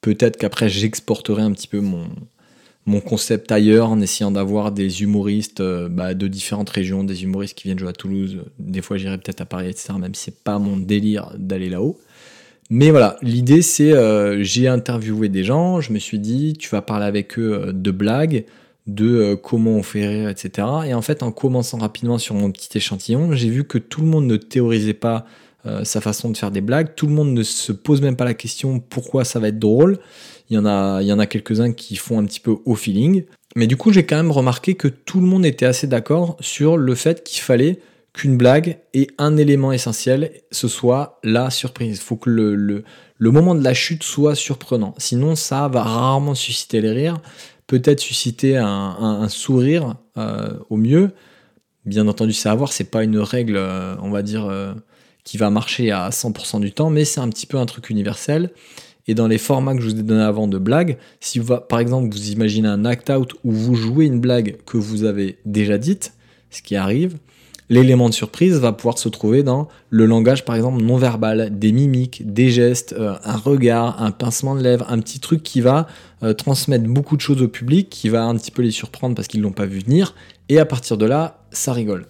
Peut-être 0.00 0.36
qu'après, 0.36 0.68
j'exporterai 0.68 1.42
un 1.42 1.52
petit 1.52 1.68
peu 1.68 1.80
mon, 1.80 2.08
mon 2.88 3.00
concept 3.00 3.52
ailleurs 3.52 3.90
en 3.90 4.00
essayant 4.00 4.30
d'avoir 4.30 4.72
des 4.72 5.02
humoristes 5.02 5.62
bah, 5.90 6.14
de 6.14 6.26
différentes 6.26 6.70
régions, 6.70 7.04
des 7.04 7.22
humoristes 7.22 7.56
qui 7.56 7.64
viennent 7.64 7.78
jouer 7.78 7.90
à 7.90 7.92
Toulouse. 7.92 8.38
Des 8.58 8.82
fois, 8.82 8.96
j'irai 8.96 9.18
peut-être 9.18 9.40
à 9.40 9.44
Paris, 9.44 9.68
etc. 9.68 9.94
Même 10.00 10.14
si 10.14 10.24
c'est 10.24 10.42
pas 10.42 10.58
mon 10.58 10.76
délire 10.76 11.32
d'aller 11.36 11.68
là-haut. 11.68 11.98
Mais 12.70 12.90
voilà, 12.90 13.16
l'idée 13.22 13.62
c'est, 13.62 13.92
j'ai 14.42 14.68
interviewé 14.68 15.28
des 15.28 15.44
gens, 15.44 15.80
je 15.80 15.92
me 15.92 15.98
suis 15.98 16.18
dit, 16.18 16.54
tu 16.58 16.68
vas 16.68 16.82
parler 16.82 17.06
avec 17.06 17.38
eux 17.38 17.72
de 17.72 17.90
blagues, 17.90 18.44
de 18.88 19.06
euh, 19.06 19.36
comment 19.36 19.72
on 19.72 19.82
fait 19.82 20.08
rire, 20.08 20.28
etc. 20.28 20.66
Et 20.86 20.94
en 20.94 21.02
fait, 21.02 21.22
en 21.22 21.30
commençant 21.30 21.78
rapidement 21.78 22.18
sur 22.18 22.34
mon 22.34 22.50
petit 22.50 22.76
échantillon, 22.76 23.32
j'ai 23.34 23.50
vu 23.50 23.64
que 23.64 23.78
tout 23.78 24.00
le 24.00 24.08
monde 24.08 24.26
ne 24.26 24.36
théorisait 24.36 24.94
pas 24.94 25.26
euh, 25.66 25.84
sa 25.84 26.00
façon 26.00 26.30
de 26.30 26.36
faire 26.36 26.50
des 26.50 26.60
blagues, 26.60 26.94
tout 26.94 27.06
le 27.06 27.12
monde 27.12 27.32
ne 27.32 27.42
se 27.42 27.72
pose 27.72 28.00
même 28.00 28.16
pas 28.16 28.24
la 28.24 28.34
question 28.34 28.80
pourquoi 28.80 29.24
ça 29.24 29.38
va 29.38 29.48
être 29.48 29.58
drôle. 29.58 29.98
Il 30.50 30.54
y 30.54 30.58
en 30.58 30.66
a, 30.66 31.02
il 31.02 31.08
y 31.08 31.12
en 31.12 31.18
a 31.18 31.26
quelques-uns 31.26 31.72
qui 31.72 31.96
font 31.96 32.18
un 32.18 32.24
petit 32.24 32.40
peu 32.40 32.56
au 32.64 32.74
feeling. 32.74 33.24
Mais 33.56 33.66
du 33.66 33.76
coup, 33.76 33.92
j'ai 33.92 34.06
quand 34.06 34.16
même 34.16 34.30
remarqué 34.30 34.74
que 34.74 34.88
tout 34.88 35.20
le 35.20 35.26
monde 35.26 35.44
était 35.44 35.66
assez 35.66 35.86
d'accord 35.86 36.36
sur 36.40 36.76
le 36.76 36.94
fait 36.94 37.24
qu'il 37.24 37.42
fallait 37.42 37.80
qu'une 38.12 38.36
blague 38.36 38.78
ait 38.94 39.08
un 39.18 39.36
élément 39.36 39.72
essentiel, 39.72 40.32
ce 40.50 40.68
soit 40.68 41.20
la 41.22 41.50
surprise. 41.50 41.98
Il 41.98 42.02
faut 42.02 42.16
que 42.16 42.30
le, 42.30 42.54
le, 42.54 43.30
moment 43.30 43.54
de 43.54 43.62
la 43.62 43.74
chute 43.74 44.02
soit 44.02 44.34
surprenant. 44.34 44.94
Sinon, 44.98 45.36
ça 45.36 45.68
va 45.68 45.82
rarement 45.82 46.34
susciter 46.34 46.80
les 46.80 46.90
rires 46.90 47.20
peut-être 47.68 48.00
susciter 48.00 48.56
un, 48.56 49.28
sourire 49.28 49.94
euh, 50.16 50.58
au 50.70 50.76
mieux. 50.76 51.12
Bien 51.84 52.08
entendu, 52.08 52.32
c'est 52.32 52.48
à 52.48 52.54
voir, 52.54 52.72
c'est 52.72 52.90
pas 52.90 53.04
une 53.04 53.18
règle, 53.18 53.56
euh, 53.56 53.94
on 54.02 54.10
va 54.10 54.22
dire, 54.22 54.46
qui 55.28 55.36
va 55.36 55.50
marcher 55.50 55.90
à 55.90 56.08
100% 56.08 56.58
du 56.60 56.72
temps, 56.72 56.88
mais 56.88 57.04
c'est 57.04 57.20
un 57.20 57.28
petit 57.28 57.44
peu 57.44 57.58
un 57.58 57.66
truc 57.66 57.90
universel. 57.90 58.50
Et 59.06 59.14
dans 59.14 59.28
les 59.28 59.36
formats 59.36 59.74
que 59.74 59.82
je 59.82 59.90
vous 59.90 60.00
ai 60.00 60.02
donné 60.02 60.22
avant 60.22 60.48
de 60.48 60.56
blagues, 60.56 60.96
si 61.20 61.38
vous, 61.38 61.54
par 61.68 61.80
exemple 61.80 62.10
vous 62.10 62.30
imaginez 62.30 62.68
un 62.68 62.86
act-out 62.86 63.34
où 63.44 63.52
vous 63.52 63.74
jouez 63.74 64.06
une 64.06 64.20
blague 64.20 64.56
que 64.64 64.78
vous 64.78 65.04
avez 65.04 65.36
déjà 65.44 65.76
dite, 65.76 66.14
ce 66.48 66.62
qui 66.62 66.76
arrive, 66.76 67.18
l'élément 67.68 68.08
de 68.08 68.14
surprise 68.14 68.58
va 68.58 68.72
pouvoir 68.72 68.96
se 68.96 69.10
trouver 69.10 69.42
dans 69.42 69.68
le 69.90 70.06
langage 70.06 70.46
par 70.46 70.56
exemple 70.56 70.82
non 70.82 70.96
verbal, 70.96 71.58
des 71.58 71.72
mimiques, 71.72 72.22
des 72.32 72.48
gestes, 72.48 72.94
euh, 72.98 73.16
un 73.22 73.36
regard, 73.36 74.02
un 74.02 74.12
pincement 74.12 74.54
de 74.54 74.62
lèvres, 74.62 74.86
un 74.88 74.98
petit 74.98 75.20
truc 75.20 75.42
qui 75.42 75.60
va 75.60 75.88
euh, 76.22 76.32
transmettre 76.32 76.88
beaucoup 76.88 77.16
de 77.16 77.20
choses 77.20 77.42
au 77.42 77.48
public, 77.48 77.90
qui 77.90 78.08
va 78.08 78.24
un 78.24 78.34
petit 78.34 78.50
peu 78.50 78.62
les 78.62 78.70
surprendre 78.70 79.14
parce 79.14 79.28
qu'ils 79.28 79.42
l'ont 79.42 79.52
pas 79.52 79.66
vu 79.66 79.80
venir, 79.80 80.14
et 80.48 80.58
à 80.58 80.64
partir 80.64 80.96
de 80.96 81.04
là, 81.04 81.44
ça 81.50 81.74
rigole. 81.74 82.06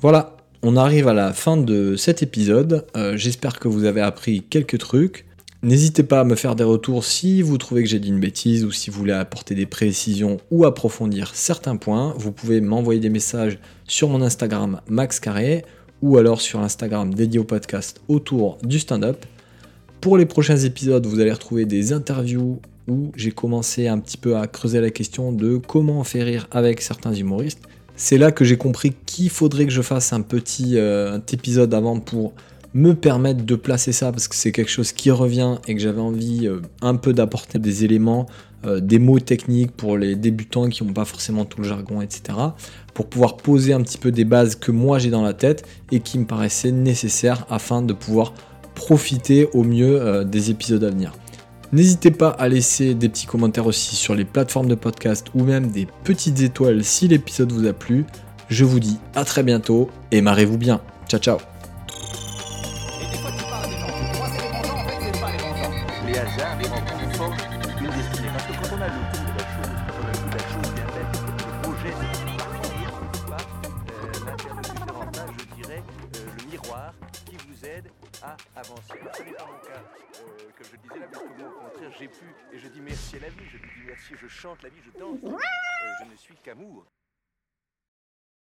Voilà, 0.00 0.37
on 0.62 0.76
arrive 0.76 1.08
à 1.08 1.14
la 1.14 1.32
fin 1.32 1.56
de 1.56 1.96
cet 1.96 2.22
épisode. 2.22 2.84
Euh, 2.96 3.16
j'espère 3.16 3.58
que 3.58 3.68
vous 3.68 3.84
avez 3.84 4.00
appris 4.00 4.42
quelques 4.42 4.78
trucs. 4.78 5.24
N'hésitez 5.62 6.02
pas 6.02 6.20
à 6.20 6.24
me 6.24 6.36
faire 6.36 6.54
des 6.54 6.64
retours 6.64 7.04
si 7.04 7.42
vous 7.42 7.58
trouvez 7.58 7.82
que 7.82 7.88
j'ai 7.88 7.98
dit 7.98 8.08
une 8.08 8.20
bêtise 8.20 8.64
ou 8.64 8.70
si 8.70 8.90
vous 8.90 8.98
voulez 8.98 9.12
apporter 9.12 9.54
des 9.54 9.66
précisions 9.66 10.38
ou 10.50 10.64
approfondir 10.64 11.34
certains 11.34 11.76
points. 11.76 12.14
Vous 12.16 12.32
pouvez 12.32 12.60
m'envoyer 12.60 13.00
des 13.00 13.08
messages 13.08 13.58
sur 13.86 14.08
mon 14.08 14.22
Instagram 14.22 14.80
Max 14.88 15.18
Carré 15.20 15.64
ou 16.00 16.16
alors 16.16 16.40
sur 16.40 16.60
l'Instagram 16.60 17.12
dédié 17.12 17.40
au 17.40 17.44
podcast 17.44 18.00
autour 18.08 18.58
du 18.62 18.78
stand-up. 18.78 19.26
Pour 20.00 20.16
les 20.16 20.26
prochains 20.26 20.58
épisodes, 20.58 21.04
vous 21.06 21.18
allez 21.18 21.32
retrouver 21.32 21.66
des 21.66 21.92
interviews 21.92 22.60
où 22.86 23.10
j'ai 23.16 23.32
commencé 23.32 23.88
un 23.88 23.98
petit 23.98 24.16
peu 24.16 24.36
à 24.36 24.46
creuser 24.46 24.80
la 24.80 24.90
question 24.90 25.32
de 25.32 25.56
comment 25.56 26.02
faire 26.04 26.26
rire 26.26 26.46
avec 26.52 26.80
certains 26.80 27.12
humoristes. 27.12 27.62
C'est 28.00 28.16
là 28.16 28.30
que 28.30 28.44
j'ai 28.44 28.56
compris 28.56 28.94
qu'il 29.06 29.28
faudrait 29.28 29.66
que 29.66 29.72
je 29.72 29.82
fasse 29.82 30.12
un 30.12 30.20
petit 30.20 30.78
euh, 30.78 31.18
épisode 31.32 31.74
avant 31.74 31.98
pour 31.98 32.32
me 32.72 32.92
permettre 32.92 33.44
de 33.44 33.56
placer 33.56 33.90
ça 33.90 34.12
parce 34.12 34.28
que 34.28 34.36
c'est 34.36 34.52
quelque 34.52 34.70
chose 34.70 34.92
qui 34.92 35.10
revient 35.10 35.56
et 35.66 35.74
que 35.74 35.80
j'avais 35.80 36.00
envie 36.00 36.46
euh, 36.46 36.60
un 36.80 36.94
peu 36.94 37.12
d'apporter 37.12 37.58
des 37.58 37.84
éléments, 37.84 38.26
euh, 38.64 38.78
des 38.78 39.00
mots 39.00 39.18
techniques 39.18 39.72
pour 39.72 39.98
les 39.98 40.14
débutants 40.14 40.68
qui 40.68 40.84
n'ont 40.84 40.92
pas 40.92 41.04
forcément 41.04 41.44
tout 41.44 41.60
le 41.60 41.66
jargon, 41.66 42.00
etc. 42.00 42.38
Pour 42.94 43.08
pouvoir 43.08 43.36
poser 43.36 43.72
un 43.72 43.82
petit 43.82 43.98
peu 43.98 44.12
des 44.12 44.24
bases 44.24 44.54
que 44.54 44.70
moi 44.70 45.00
j'ai 45.00 45.10
dans 45.10 45.22
la 45.22 45.34
tête 45.34 45.66
et 45.90 45.98
qui 45.98 46.20
me 46.20 46.24
paraissaient 46.24 46.70
nécessaires 46.70 47.46
afin 47.50 47.82
de 47.82 47.94
pouvoir 47.94 48.32
profiter 48.76 49.48
au 49.54 49.64
mieux 49.64 50.24
des 50.24 50.50
épisodes 50.50 50.84
à 50.84 50.90
venir. 50.90 51.12
N'hésitez 51.72 52.10
pas 52.10 52.30
à 52.30 52.48
laisser 52.48 52.94
des 52.94 53.08
petits 53.08 53.26
commentaires 53.26 53.66
aussi 53.66 53.94
sur 53.94 54.14
les 54.14 54.24
plateformes 54.24 54.68
de 54.68 54.74
podcast 54.74 55.26
ou 55.34 55.44
même 55.44 55.68
des 55.70 55.86
petites 56.04 56.40
étoiles 56.40 56.82
si 56.82 57.08
l'épisode 57.08 57.52
vous 57.52 57.66
a 57.66 57.72
plu. 57.72 58.06
Je 58.48 58.64
vous 58.64 58.80
dis 58.80 58.98
à 59.14 59.24
très 59.24 59.42
bientôt 59.42 59.90
et 60.10 60.22
marrez-vous 60.22 60.58
bien. 60.58 60.80
Ciao 61.08 61.20
ciao 61.20 61.57